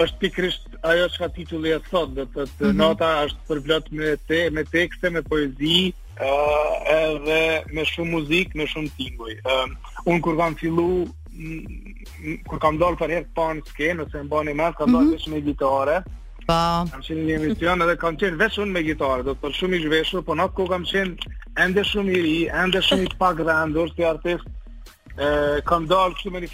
[0.00, 2.76] është pikrisht ajo që ka titulli e thot, dhe të, të mm -hmm.
[2.84, 7.38] nota është përblot me, te, me tekste, me poezijë, Eh, edhe
[7.76, 9.32] me shumë muzikë, me shumë tingoj.
[9.42, 10.86] Uh, eh, unë kur kam fillu,
[11.32, 15.08] mm, kur kam dalë për herë pa në skenë, ose më bani me, kam dalë
[15.08, 16.02] mm shumë me gitare,
[16.42, 16.56] Pa.
[16.90, 19.82] Kam qenë një emision edhe kam qenë vetëm me gitarë, do të thotë shumë i
[19.84, 21.30] zhveshur, po natë ku kam qenë
[21.62, 24.48] ende shumë i ri, ende shumë i pak rëndur si artist.
[25.14, 26.50] Ë eh, kam dalë kështu me një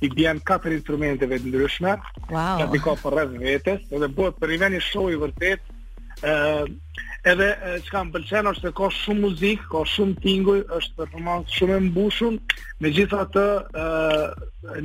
[0.00, 1.94] i bën 4 instrumenteve të ndryshme,
[2.34, 2.58] wow.
[2.58, 5.60] ka t'i ka për rrëz vetës, dhe bëhet për i veni show i vërtet,
[6.22, 6.66] Ëh,
[7.22, 7.48] Edhe
[7.86, 11.82] që kam pëlqenë është e ka shumë muzikë, ka shumë tinguj, është performansë shumë e
[11.84, 12.38] mbushun,
[12.82, 13.44] me gjitha të
[13.82, 13.84] e,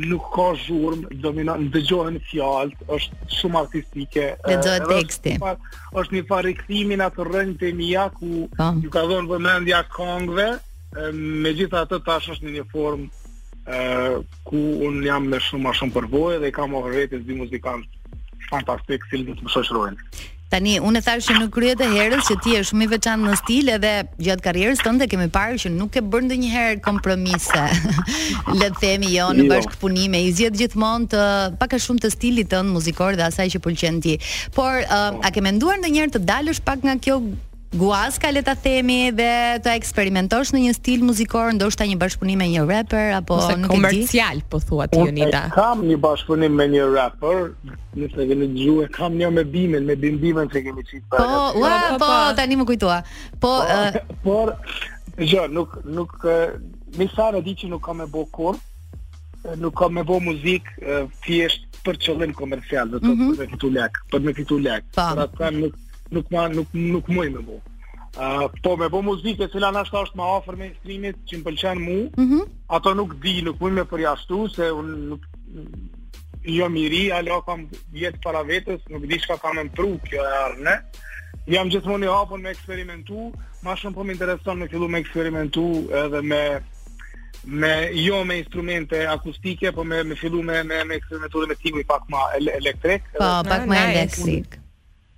[0.04, 4.28] nuk ka zhurmë, në dëgjohen fjallët, është shumë artistike.
[4.52, 5.36] Në dëgjohet teksti.
[6.04, 6.54] është një farë
[6.92, 8.78] në atë rëngë të mija, ku oh.
[8.86, 10.48] ju ka dhonë vëmendja kongëve,
[11.18, 13.10] me gjitha të tash është një formë
[13.66, 13.76] e,
[14.46, 14.62] ku
[14.92, 17.96] unë jam me shumë a shumë përvojë dhe i kam ohërretis di muzikantë
[18.54, 20.36] fantastik, si të më shoshrojnë.
[20.48, 23.40] Tani unë e thashë në krye të herës që ti e shumë i veçantë në
[23.42, 23.90] stil edhe
[24.24, 27.66] gjatë karrierës tënde kemi parë që nuk ke bërë ndonjëherë kompromise.
[28.60, 29.50] Le të themi jo në jo.
[29.52, 31.26] bashkëpunim e i zgjedh gjithmonë të
[31.60, 34.16] pak a shumë të stilit tënd muzikor dhe asaj që pëlqen ti.
[34.56, 37.20] Por uh, a ke menduar ndonjëherë të dalësh pak nga kjo
[37.76, 42.48] Guaska le ta themi dhe ta eksperimentosh në një stil muzikor, ndoshta një bashkëpunim me
[42.54, 44.44] një rapper apo Ose nuk e di.
[44.50, 45.42] po thua ti Unita.
[45.52, 47.52] Unë kam një bashkëpunim me një rapper,
[48.00, 51.24] nëse vjen të djue, kam një me Bimën, me Bim Bimën se kemi çit para.
[51.24, 52.98] Po, ua, jo, po, po, po, po tani më kujtoa.
[53.44, 53.52] Po,
[54.24, 55.28] por, uh...
[55.28, 56.56] jo, nuk nuk eh,
[56.96, 58.56] më sa ne di që nuk kam më bë kur,
[59.44, 63.28] eh, nuk kam me bë muzikë eh, thjesht për qëllim komercial, do të thotë mm
[63.32, 63.38] -hmm.
[63.44, 64.88] me titulak, për me titulak.
[64.96, 65.76] Pra kanë nuk
[66.10, 67.58] nuk ma nuk nuk më bëu.
[68.18, 71.46] Ë po me bë muzike e cila ta është më afër me instrumentit që më
[71.48, 72.12] pëlqen mua.
[72.18, 72.44] Mm -hmm.
[72.76, 75.24] Ato nuk di, nuk më përjashtu se unë nuk
[76.46, 80.22] jo miri, alo kam jetë para vetës, nuk di shka kam e më pru kjo
[80.22, 80.76] e arne.
[81.48, 83.32] Jam gjithmonë i hapën me eksperimentu,
[83.64, 85.68] ma shumë po më intereson me fillu me eksperimentu
[86.04, 86.42] edhe me
[87.60, 87.74] me
[88.06, 91.80] jo me instrumente akustike, po me me fillu me me me eksperimentu dhe me timi
[91.82, 92.22] i pak ma
[92.60, 93.02] elektrik.
[93.14, 94.48] Po, pak ma elektrik.
[94.52, 94.67] Ah, nice.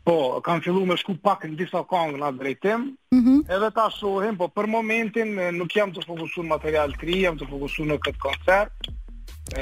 [0.10, 2.80] Po, kam fillu me shku pak në disa kongë nga drejtim,
[3.14, 3.44] mm -hmm.
[3.56, 7.38] edhe ta shohim, po për momentin nuk jam të fokusu në material të ri, jam
[7.38, 8.74] të fokusu në këtë koncert.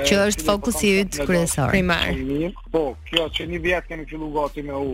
[0.07, 1.69] Që është po fokusi i kryesor.
[1.73, 2.07] Primar.
[2.71, 4.93] Po, kjo që një vjetë kemi fillu gati me u,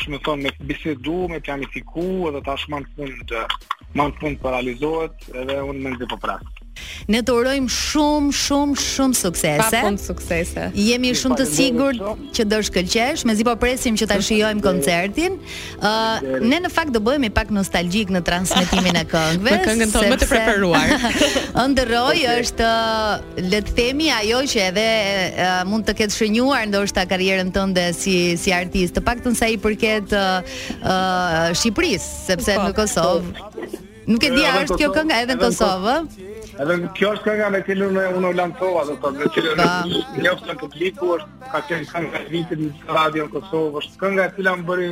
[0.00, 3.46] që me thonë me bisedu, me planifiku, edhe ta shman pun të,
[3.94, 6.61] man pun paralizohet, edhe unë me ndi po prasë.
[7.10, 9.56] Ne të urojmë shumë, shumë, shumë suksese.
[9.64, 10.64] Pa punë suksese.
[10.78, 15.36] Jemi si shumë të sigurt që do shkëlqesh, Me po presim që ta shiojmë koncertin.
[15.82, 19.50] uh, ne në fakt do bëhemi pak nostalgjik në transmetimin e këngëve.
[19.50, 20.94] Në këngën tonë më të preferuar.
[21.64, 22.70] Underoy është,
[23.50, 28.16] le të themi, ajo që edhe uh, mund të ketë shënuar ndoshta karrierën tënde si
[28.42, 33.32] si artist, të paktën sa i përket ë uh, uh, Shqipërisë, sepse po, në Kosovë
[33.36, 33.72] po.
[34.12, 36.30] nuk e di a është kjo kënga edhe në Kosovë, ë?
[36.62, 40.60] Edhe kjo është kënga me cilën unë unë lancova do të thotë, cilën e njoftën
[40.60, 44.66] publiku është ka qenë kënga e vitit në radio Kosovë, është kënga e cila më
[44.68, 44.90] bëri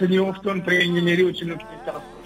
[0.00, 2.19] të njoftën për një njeriu që nuk e di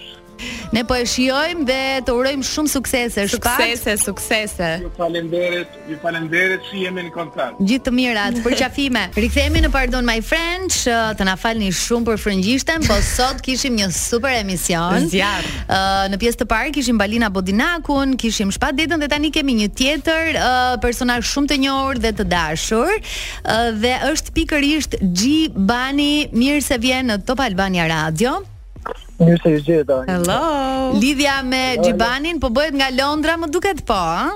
[0.72, 3.60] Ne po e shijojmë dhe të urojmë shumë suksese, shpat.
[3.60, 4.68] Suksese, suksese.
[4.82, 7.60] Ju falenderoj, ju falenderoj që jemi në kontakt.
[7.60, 9.04] Gjithë të mirat, për qafime.
[9.22, 13.76] Rikthehemi në Pardon My Friend, që të na falni shumë për frëngjishtën, po sot kishim
[13.78, 15.08] një super emision.
[15.12, 15.46] Zjarr.
[16.12, 20.38] në pjesë të parë kishim Balina Bodinakun, kishim Shpat Dedën dhe tani kemi një tjetër
[20.38, 26.64] uh, personazh shumë të njohur dhe të dashur, uh, dhe është pikërisht Xhi Bani, mirë
[26.64, 28.40] se vjen në Top Albania Radio.
[29.18, 30.92] Mirë se ju Hello.
[30.98, 34.32] Lidhja me Xhibanin po bëhet nga Londra, më duket po, ë?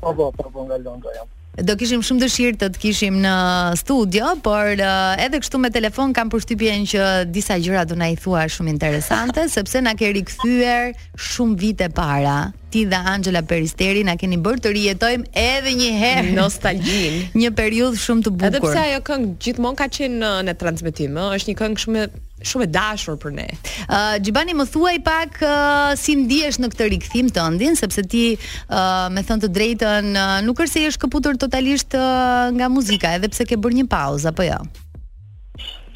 [0.00, 1.28] Po, po, po, po nga Londra jam.
[1.52, 3.32] Do kishim shumë dëshirë të të kishim në
[3.76, 8.16] studio, por uh, edhe kështu me telefon kam përshtypjen që disa gjëra do na i
[8.16, 12.38] thua shumë interesante, sepse na ke rikthyer shumë vite para.
[12.72, 18.00] Ti dhe Angela Peristeri na keni bërë të rijetojmë edhe një herë nostalgjin, një periudhë
[18.00, 18.48] shumë të bukur.
[18.54, 22.08] Edhe pse ajo këngë gjithmonë ka qenë në, në transmetim, është një këngë shumë
[22.46, 23.46] shumë e dashur për ne.
[23.86, 28.04] Ë uh, Xhibani më thuaj pak uh, si ndihesh në këtë rikthim të ëndin, sepse
[28.12, 32.48] ti ë uh, me thënë të drejtën uh, nuk është se je shkëputur totalisht uh,
[32.56, 34.62] nga muzika, edhe pse ke bërë një pauzë apo jo.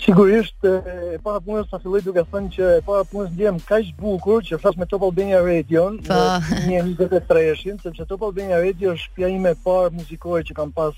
[0.06, 4.42] Sigurisht e para punës sa filloi duke thënë që e para punës ndjem kaq bukur
[4.46, 6.18] që flas me Top Albania Radio, po.
[6.68, 10.94] një 23-shin, sepse Top Albania Radio është pjesë ime e parë muzikore që kam pas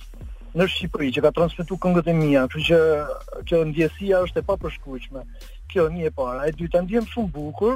[0.59, 2.81] në Shqipëri që ka transmetuar këngët e mia, kështu që
[3.49, 5.23] kjo ndjesia është e papërshkruajtshme.
[5.71, 7.75] Kjo një e para, e dyta ndjem shumë bukur,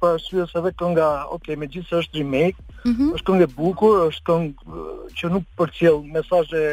[0.00, 3.12] për arsye se edhe kënga, ok, megjithëse është remake, mm -hmm.
[3.16, 4.84] është këngë e bukur, është këngë
[5.18, 6.64] që nuk përcjell mesazhe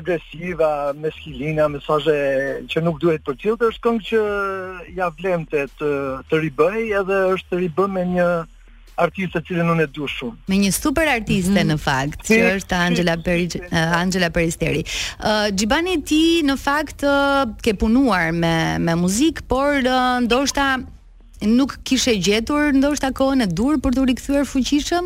[0.00, 0.72] agresiva,
[1.04, 2.18] meskilina, mesazhe
[2.72, 4.22] që nuk duhet për përcjellë, është këngë që
[4.98, 5.90] ja vlemte të,
[6.28, 8.28] të ribëj edhe është të ribëj me një
[9.00, 10.36] artiste që nuk e dush shumë.
[10.50, 11.78] Me një super artiste mm -hmm.
[11.78, 14.82] në fakt, që është Angela Peri, eh, Angela Peristeri.
[14.82, 18.54] Uh, eh, Xhibani ti në fakt eh, ke punuar me
[18.86, 20.66] me muzikë, por uh, ndoshta
[21.58, 25.04] nuk kishe gjetur ndoshta kohën e dur për të rikthyer fuqishëm.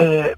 [0.00, 0.34] E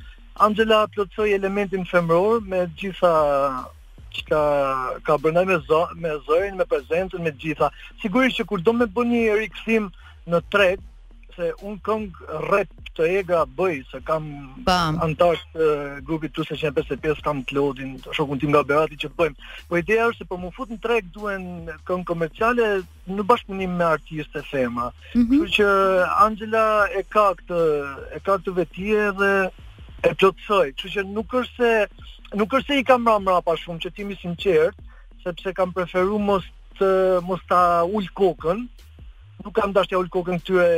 [0.42, 3.10] Angela plotësoj elementin femëror me gjitha
[4.14, 4.40] që ka,
[5.06, 5.60] ka bërë me
[6.02, 7.68] me zërin, me prezencën, me gjitha.
[8.02, 9.88] Sigurisht që kur do me bëni një rikthim
[10.30, 10.82] në treg,
[11.34, 12.04] se unë këng
[12.50, 14.26] rep të ega bëj se kam
[15.02, 15.40] antar
[16.06, 19.80] grupit të se 155 kam të lodin të shokun tim nga berati që bëjmë po
[19.80, 21.42] ideja është se për mu fut në trek duen
[21.90, 22.68] këngë komerciale
[23.18, 25.42] në bashkëpunim me artiste fema mm -hmm.
[25.58, 25.68] që
[26.28, 26.64] Angela
[27.02, 27.60] e ka këtë
[28.14, 29.32] e ka këtë vetie dhe
[30.04, 30.72] e plotësoj.
[30.78, 34.04] që që nuk është se nuk është se i kam marrë mrapa shumë, që ti
[34.08, 34.78] më sinqert,
[35.22, 36.48] sepse kam preferuar mos
[36.80, 36.88] të
[37.28, 38.64] mos ta ul kokën.
[39.44, 40.68] Nuk kam dashur të ul kokën këtyre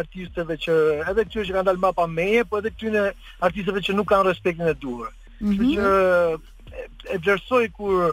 [0.00, 0.76] artisteve që
[1.10, 3.04] edhe këtyre që kanë dalë pa meje, po edhe këtyre
[3.46, 5.10] artisteve që nuk kanë respektin e duhur.
[5.40, 5.74] Kështu mhm.
[5.76, 8.12] që e vlerësoj kur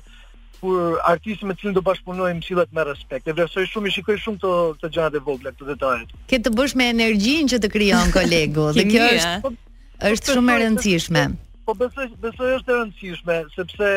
[0.59, 3.29] kur artisti me cilin do bashkunojmë sillet me respekt.
[3.29, 6.11] E vlerësoj shumë i shikoj shumë këto gjërat e vogla, këto detajet.
[6.27, 9.53] Ke të bësh me energjinë që të krijon kolegu, dhe kjo është
[9.99, 11.23] është po, shumë e rëndësishme.
[11.69, 13.89] Po besoj besoj është e rëndësishme sepse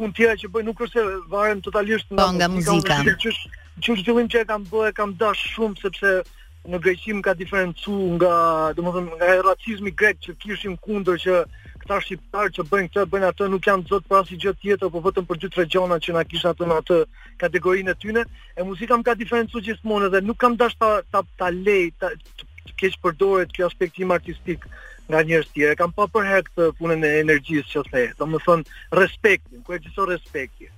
[0.00, 2.98] un tjera që bëj nuk është se varem totalisht nga, po, nga muzika.
[3.06, 3.34] Që
[3.80, 6.16] që fillim që e kam bërë kam dash shumë sepse
[6.68, 8.34] në Greqi më ka diferencu nga,
[8.76, 11.38] domethënë nga racizmi grek që kishim kundër që
[11.90, 15.04] ta shqiptar që bëjnë këtë, bëjnë atë, nuk janë zot për asnjë gjë tjetër, por
[15.08, 16.98] vetëm për dy tre gjona që na kishin atë në atë
[17.42, 18.22] kategorinë e tyre.
[18.58, 22.12] E muzika më ka diferencu gjithmonë dhe nuk kam dashur ta ta, ta lej ta
[22.80, 24.64] keq përdoret kjo aspekt artistik
[25.10, 25.78] nga njerëz të tjerë.
[25.80, 28.02] Kam pa për herë këtë punën e energjisë që the.
[28.22, 28.60] Domethën
[28.94, 30.70] respektin, ku ekziston respekti.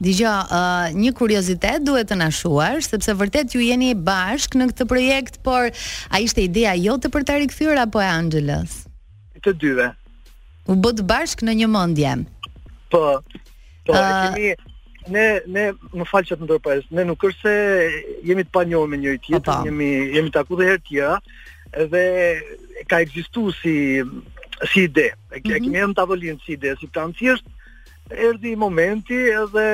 [0.00, 4.86] Dija, uh, një kuriozitet duhet të na shuar, sepse vërtet ju jeni bashk në këtë
[4.88, 5.74] projekt, por
[6.14, 8.78] a ishte ideja jote për ta rikthyer apo e Angelës?
[9.44, 9.90] Të dyve.
[10.70, 12.10] U bë të bashkë në një mendje.
[12.90, 13.00] Po.
[13.88, 14.52] Po, uh, kemi
[15.10, 15.64] ne ne
[15.98, 17.54] më fal që të Ne nuk është se
[18.28, 21.16] jemi të panjohur me njëri tjetrin, jemi jemi takuar edhe herë tjera
[21.92, 22.04] dhe
[22.90, 23.74] ka ekzistuar si
[24.70, 25.08] si ide.
[25.08, 25.44] E mm -hmm.
[25.50, 25.90] kemi mhm.
[25.90, 27.50] në tavolinë si ide, si është
[28.28, 29.66] erdhi momenti edhe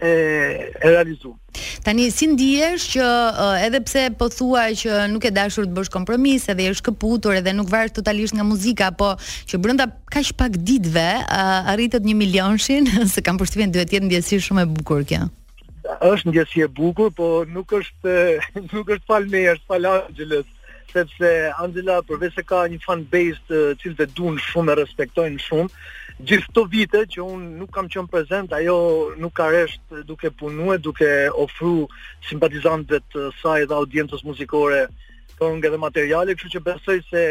[0.00, 1.36] e, e realizuar.
[1.84, 3.06] Tani si ndihesh që
[3.66, 7.52] edhe pse po thua që nuk e dashur të bësh kompromis, edhe je shkëputur edhe
[7.56, 9.12] nuk varet totalisht nga muzika, po
[9.50, 11.08] që brenda kaq pak ditëve
[11.74, 15.26] arritet 1 milionshin, se kam përshtypjen duhet të jetë ndjesi shumë e bukur kjo.
[15.92, 18.16] Është ndjesi e bukur, po nuk është
[18.72, 20.48] nuk është falmer, fal Angeles,
[20.92, 25.40] sepse Angela përveç se ka një fan base të cilët e duan shumë e respektojnë
[25.42, 25.72] shumë,
[26.28, 28.76] gjithë këto vite që un nuk kam qenë prezent, ajo
[29.18, 31.08] nuk ka rresht duke punuar, duke
[31.44, 31.92] ofruar
[32.28, 34.84] simpatizantëve të saj dhe audiencës muzikore
[35.38, 37.24] por nga dhe materiale, kështu që besoj se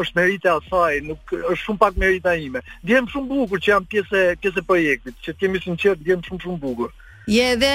[0.00, 2.62] është merita e saj, nuk është shumë pak merita ime.
[2.84, 6.42] Djem shumë bukur që jam pjesë pjesë e projektit, që të jemi sinqert, djem shumë
[6.46, 6.92] shumë bukur.
[7.30, 7.74] Je dhe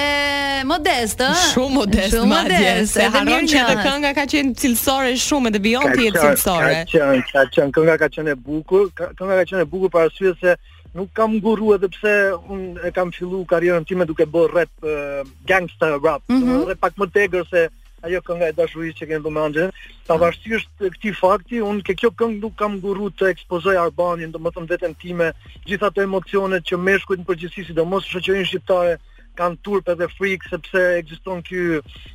[0.68, 1.30] modest, ë?
[1.54, 2.90] Shumë modest, shumë modest.
[2.92, 6.74] Se harron që edhe kënga ka qenë cilësore shumë edhe Beyond ti jetë cilësore.
[6.90, 10.12] Ka qenë, ka qenë kënga ka qenë e bukur, kënga ka qenë e bukur para
[10.12, 10.56] syve se
[10.98, 12.12] nuk kam nguru edhe pse
[12.52, 16.66] un e kam fillu karrierën time duke bërë rap uh, gangster rap, mm -hmm.
[16.68, 17.62] dhe pak më tegër se
[18.04, 19.70] ajo kënga e dashurisë që kemi bërë me
[20.06, 20.88] Ta pavarësisht mhm.
[20.94, 25.32] këtij fakti, unë ke kjo këngë nuk kam nguru të ekspozoj Arbanin, domethënë veten time,
[25.68, 28.94] gjithatë emocionet që meshkujt në përgjithësi, sidomos shoqërinë shqiptare,
[29.38, 31.60] kanë turp edhe frik sepse ekziston ky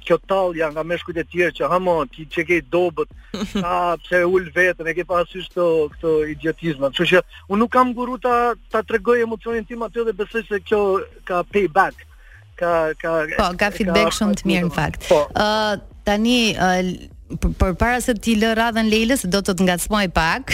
[0.08, 3.14] kjo tallja nga meshkujt e tjerë që hamo ti që ke dobët
[3.54, 6.92] sa pse ul veten e ke pasysh këto këto idiotizma.
[6.92, 8.36] Kështu që un nuk kam guruta
[8.74, 10.82] ta tregoj emocionin tim aty dhe besoj se kjo
[11.30, 12.02] ka payback.
[12.62, 15.08] Ka ka Po, ka feedback shumë të mirë në fakt.
[15.10, 15.24] Po.
[15.38, 16.40] Ë tani
[17.40, 20.52] për para se ti lë radhën Leilës do të të ngacmoj pak.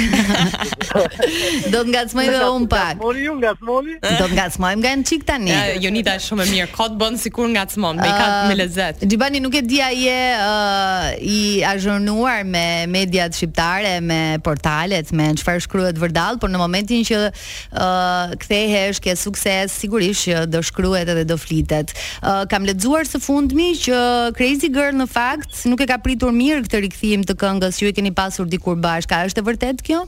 [1.73, 2.97] do të ngacmoj dhe un pak.
[3.01, 3.97] Mori ju ngacmoni?
[4.05, 5.53] Do të ngacmojmë nga një çik tani.
[5.83, 6.67] Jonita është shumë e mirë.
[6.75, 9.01] Kot bën sikur ngacmon, me kat ah, me lezet.
[9.05, 15.29] Xhibani nuk e di ai e uh, i ajornuar me mediat shqiptare, me portalet, me
[15.39, 17.31] çfarë shkruhet vërdall, por në momentin që ë
[17.73, 21.93] uh, kthehesh ke sukses, sigurisht që do shkruhet edhe do flitet.
[22.21, 24.01] Uh, kam lexuar së fundmi që
[24.37, 27.95] Crazy Girl në fakt nuk e ka pritur mirë këtë rikthim të këngës ju e
[27.97, 30.01] keni pasur dikur bashkë, a është e vërtet kjo?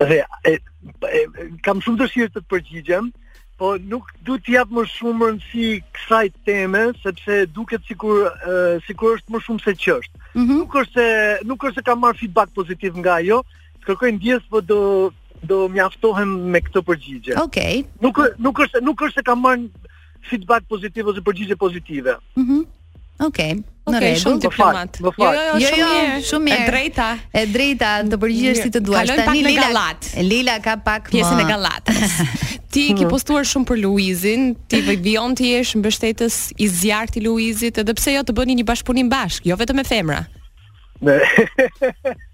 [0.00, 0.20] Dhe
[0.50, 1.20] e, e,
[1.66, 3.10] kam shumë dëshirë të të përgjigjem,
[3.60, 5.68] po nuk duhet të jap më shumë rëndësi
[5.98, 8.54] kësaj teme, sepse duket sikur e,
[8.88, 10.22] sikur është më shumë se qështë.
[10.34, 10.62] Mm -hmm.
[10.62, 11.08] Nuk është se
[11.50, 13.38] nuk është se kam marr feedback pozitiv nga ajo,
[13.82, 14.80] të kërkoj ndjes, po do
[15.48, 17.32] do mjaftohem me këtë përgjigje.
[17.44, 17.74] Okej.
[17.84, 17.84] Okay.
[18.02, 18.16] Nuk
[18.46, 19.62] nuk është nuk është se kam marr
[20.28, 22.18] feedback pozitiv ose përgjigje pozitive.
[22.36, 22.54] Mhm.
[22.54, 22.64] Mm
[23.28, 23.52] Okej.
[23.54, 23.62] Okay.
[23.84, 24.96] Në okay, shumë po diplomat.
[25.04, 26.56] Po jo, jo, jo, jo, shumë jo, mirë.
[26.64, 27.08] E drejta.
[27.28, 29.12] E drejta, të përgjigjesh si të duash.
[29.26, 29.82] Tani Lila.
[30.24, 32.14] Lila ka pak pjesën e gallatës.
[32.74, 37.26] ti ke postuar shumë për Luizin, ti vej vion ti jesh mbështetës i zjarrit i
[37.26, 40.22] Luizit, edhe pse jo të bëni një bashkëpunim bashk, jo vetëm me femra.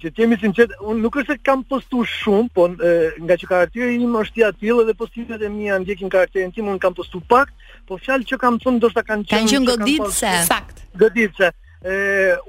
[0.00, 2.90] që të jemi sinqert, nuk është se kam postuar shumë, po e,
[3.24, 6.82] nga që karakteri im është i atill dhe postimet e mia ndjekin karakterin tim, unë
[6.82, 7.54] kam postuar pak,
[7.88, 10.34] po fjalë që kam thënë ndoshta kanë qenë kanë qenë goditse.
[10.50, 10.84] Sakt.
[11.00, 11.48] Goditse.
[11.80, 11.94] Ë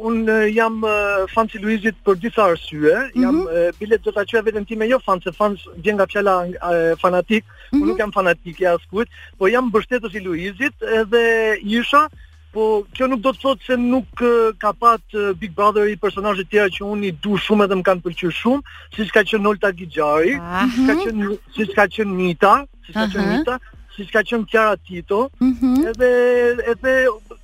[0.04, 0.18] un
[0.52, 0.82] jam
[1.32, 3.22] fan i Luizit për disa arsye, mhm.
[3.24, 3.78] jam mm -hmm.
[3.80, 6.36] bilet do ta qoja veten time jo fan, se fan vjen nga fjala
[7.02, 7.84] fanatik, po mm -hmm.
[7.84, 9.08] unë nuk jam fanatik i askujt,
[9.38, 11.26] po jam mbështetës i Luizit edhe
[11.64, 12.10] isha
[12.52, 12.64] Po
[12.96, 16.44] kjo nuk do të thotë se nuk uh, ka pat uh, Big Brother i personazhe
[16.44, 19.46] të tjera që unë i du shumë edhe më kanë pëlqyer shumë, siç ka qenë
[19.46, 20.88] Nolta Gixhari, uh ah, -huh.
[20.90, 21.04] ka mhm.
[21.06, 22.56] qenë siç ka qenë Mita,
[22.88, 23.56] siç ka qenë Mita,
[23.96, 25.76] siç ka qenë Kiara Tito, uh mhm.
[25.76, 25.88] -huh.
[25.92, 26.12] edhe
[26.76, 26.96] edhe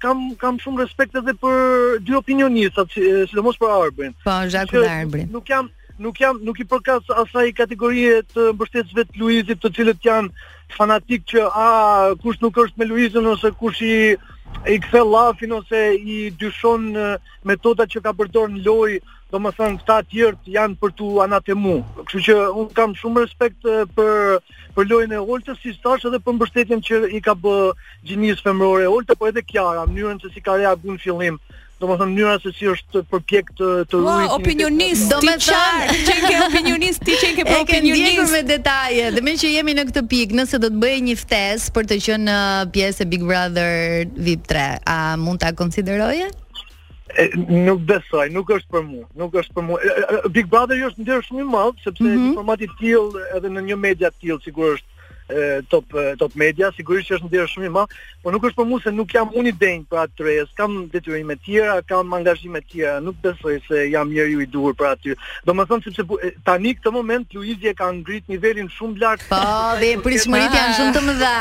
[0.03, 1.55] kam kam shumë respekt edhe për
[2.05, 2.91] dy opinionistat,
[3.31, 4.11] sidomos për Arbrin.
[4.27, 5.29] Po, Jacques Arbrin.
[5.31, 5.69] Nuk jam
[6.07, 10.29] nuk jam nuk i përkas asaj kategorie të mbështetësve të Luizit, të cilët janë
[10.77, 11.67] fanatik që a
[12.23, 13.95] kush nuk është me Luizën ose kush i
[14.67, 16.89] i kthe llafin ose i dyshon
[17.49, 18.97] metodat që ka përdorur në lojë,
[19.31, 21.75] domethënë këta të tjerë janë për tu anatemu.
[22.07, 23.65] Kështu që un kam shumë respekt
[23.97, 24.39] për
[24.75, 27.55] për lojën e Oltës si stash edhe për mbështetjen që i ka bë
[28.09, 31.39] gjinisë femërore Oltë, por edhe Kiara, mënyrën se si ka reaguar në fillim.
[31.77, 35.97] Do më thëmë njëra se si është përpjek të po, rujtë Wow, opinionist, ti qënë
[36.07, 39.33] Që ke opinionist, ti qënë ke për opinionist E ke ndjekur me detaje Dhe më
[39.43, 42.37] që jemi në këtë pikë, nëse do të bëjë një ftesë Për të që në
[42.39, 43.71] uh, pjesë e Big Brother
[44.27, 46.31] VIP 3 A mund të akonsideroje?
[47.69, 49.77] Nuk besoj, nuk është për mu Nuk është për mu
[50.33, 52.29] Big Brother jo, është ndër shumë i malë Sepse mm -hmm.
[52.33, 54.96] informatit tjil edhe në një media tjil Sigur është
[55.69, 55.85] top
[56.19, 58.91] top media, sigurisht që është ndjerë shumë i madh, por nuk është për mua se
[58.95, 62.69] nuk jam unë i denj për atë tres, kam detyrime të tjera, kam angazhime të
[62.71, 65.15] tjera, nuk besoj se jam njeriu i duhur për aty.
[65.49, 69.25] Domethënë sepse tani këtë moment Luizi e ka ngrit nivelin shumë lart.
[69.31, 69.41] Po,
[69.81, 71.37] dhe prishmërit janë shumë të mëdha.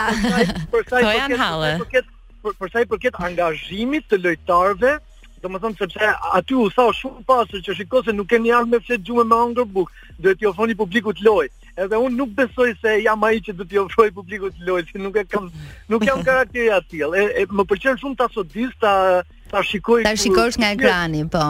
[0.76, 2.10] Për sa i po, përket
[2.62, 4.96] për sa i përket angazhimit të lojtarëve,
[5.42, 6.10] do më thëmë sepse
[6.40, 9.38] aty u thau shumë pasur që shikose nuk e një alë me fletë gjume me
[9.46, 9.86] angër
[10.24, 11.46] dhe t'jo foni publiku t'loj
[11.80, 15.18] edhe unë nuk besoj se jam ai që do t'i ofroj publikut lojë, si nuk
[15.20, 15.48] e kam
[15.92, 17.02] nuk jam karakteri aty.
[17.06, 18.92] E, e më pëlqen shumë ta sodis, ta
[19.50, 21.44] ta shikoj ta shikosh nga ekrani, po.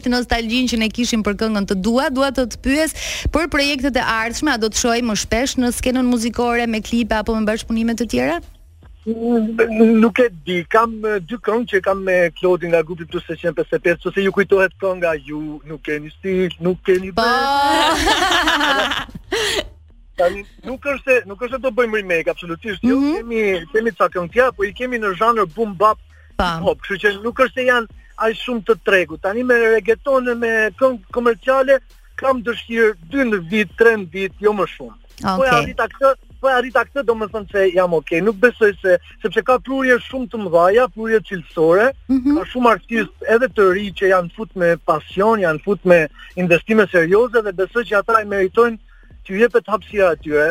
[0.04, 3.96] të të që ne kishim për këngën të të dua të të të për projektet
[3.96, 7.44] e ardhshme, a do të shohim më shpesh në skenën muzikore me klipe apo me
[7.48, 8.38] bashkëpunime të tjera?
[9.08, 14.12] Nuk e di, kam dy këngë që kam me Klodi nga grupi plus 155, që
[14.14, 15.40] se ju kujtohet kënga, ju,
[15.70, 17.24] nuk e një stil, nuk e një po.
[20.18, 22.84] Tani Nuk është nuk është do bëjmë remake absolutisht.
[22.84, 23.16] Jo, mhm.
[23.16, 26.02] kemi kemi çfarë këngë po i kemi në zhanër boom bap.
[26.36, 29.20] Po, kështu që nuk është se janë aq shumë të tregu.
[29.24, 31.80] Tani me reggaeton me këngë komerciale
[32.18, 34.98] kam dëshirë dy në vit, 3 në vit, jo më shumë.
[35.22, 38.24] Po ja dita këtë po arrita këtë do më thënë që jam okej, okay.
[38.26, 42.34] nuk besoj se, sepse ka prurje shumë të mëdhaja, prurje cilësore, mm -hmm.
[42.38, 46.00] ka shumë artist edhe të ri që janë fut me pasion, janë fut me
[46.36, 48.78] investime serioze dhe besoj që ata i meritojnë
[49.26, 50.46] që jepet hapsira atyre.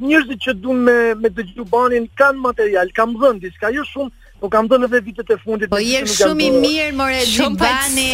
[0.00, 4.10] Njërëzit që duan me, me të gjubanin kanë material, kam dhënë diska, jo shumë,
[4.42, 5.70] Po kam dhënë edhe vitet e fundit.
[5.70, 8.08] Po je shumë i mirë more Gjibani.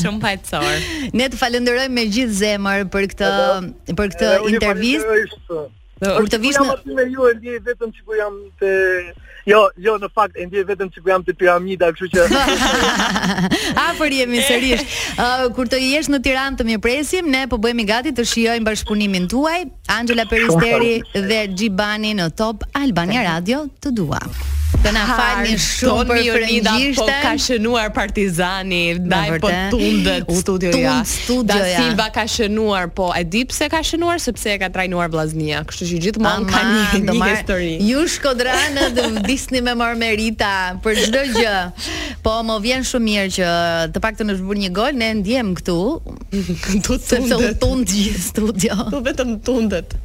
[0.00, 1.12] Shumë paqësor.
[1.18, 3.30] ne të falenderojmë me gjithë zemër për këtë
[3.98, 5.64] për këtë intervistë.
[6.12, 8.72] Kur të vishme në aty me ju e ndjej vetëm sikur jam te
[9.44, 12.22] Jo, jo, në fakt, e ndje vetëm që jam të piramida, kështu që...
[13.82, 14.86] Afer po jemi sërish.
[15.52, 19.28] kur të jesh në Tiran të mjë presim, ne po bëhemi gati të shiojnë bashkëpunimin
[19.36, 19.60] tuaj,
[20.00, 24.22] Angela Peristeri dhe Gjibani në Top Albania Radio të dua
[24.84, 26.98] të na falni shumë për frëngjishtën.
[26.98, 30.26] Po ka shënuar Partizani, ndaj po tundet.
[30.28, 30.96] U studio ja.
[31.48, 35.62] Da Silva ka shënuar, po e di pse ka shënuar sepse e ka trajnuar vllaznia.
[35.68, 36.82] Kështu që gjithmonë ka një,
[37.22, 37.70] histori.
[37.86, 40.52] Ju Shkodranë do vdisni me Marmerita
[40.84, 41.54] për çdo gjë.
[42.24, 43.48] Po më vjen shumë mirë që
[43.94, 45.78] të paktën është bërë një gol, ne ndjem këtu.
[46.34, 47.08] Këtu tundet.
[47.14, 48.78] Sepse u tund gjithë studio.
[48.92, 49.96] Tu vetëm tundet.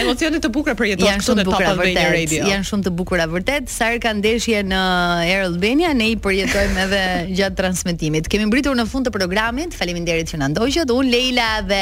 [0.00, 2.46] Emocione të bukura për jetën këtu në Top Albania Radio.
[2.52, 3.70] Janë shumë të bukura vërtet.
[3.72, 4.78] Sa kanë ndeshje në
[5.24, 7.00] Air Albania, ne i përjetojmë edhe
[7.36, 8.26] gjatë transmetimit.
[8.32, 9.76] Kemi mbritur në fund të programit.
[9.78, 10.90] Faleminderit që na ndoqët.
[10.94, 11.80] Un Leila dhe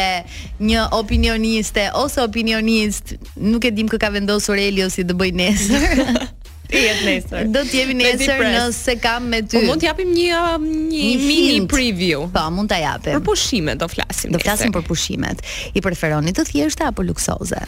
[0.68, 6.02] një opinioniste ose opinionist, nuk e dim kë ka vendosur Elio si të bëj nesër.
[6.74, 7.48] Ti nesër.
[7.54, 9.60] Do të jemi nesër nëse kam me ty.
[9.60, 11.68] Po mund t'japim një um, një, një mini hint.
[11.72, 12.26] preview.
[12.34, 13.14] Po, mund ta japim.
[13.20, 14.34] Për pushimet do flasim.
[14.36, 15.40] Do flasim për pushimet.
[15.76, 17.62] I preferoni të thjeshta apo luksoze?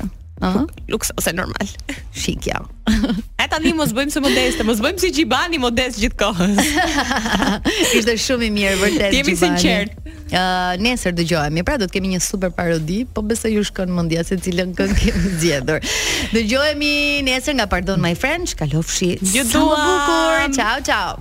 [0.89, 1.55] Luks ose normal.
[2.15, 2.61] Shik ja.
[3.39, 6.59] A tani mos bëjmë se modeste, mos bëjmë si Gjibani modest gjithkohës.
[7.97, 9.17] Ishte shumë i mirë vërtet.
[9.17, 9.95] Jemi sinqert.
[10.07, 11.65] Ë, uh, nesër dëgjohemi.
[11.67, 14.99] Pra do të kemi një super parodi, po besoj ju shkon mendja se cilën këngë
[15.03, 15.81] kemi zgjedhur.
[16.35, 16.95] dëgjohemi
[17.27, 19.17] nesër nga Pardon My French, kalofshi.
[19.33, 20.47] Ju dua.
[20.53, 21.17] Ciao ciao.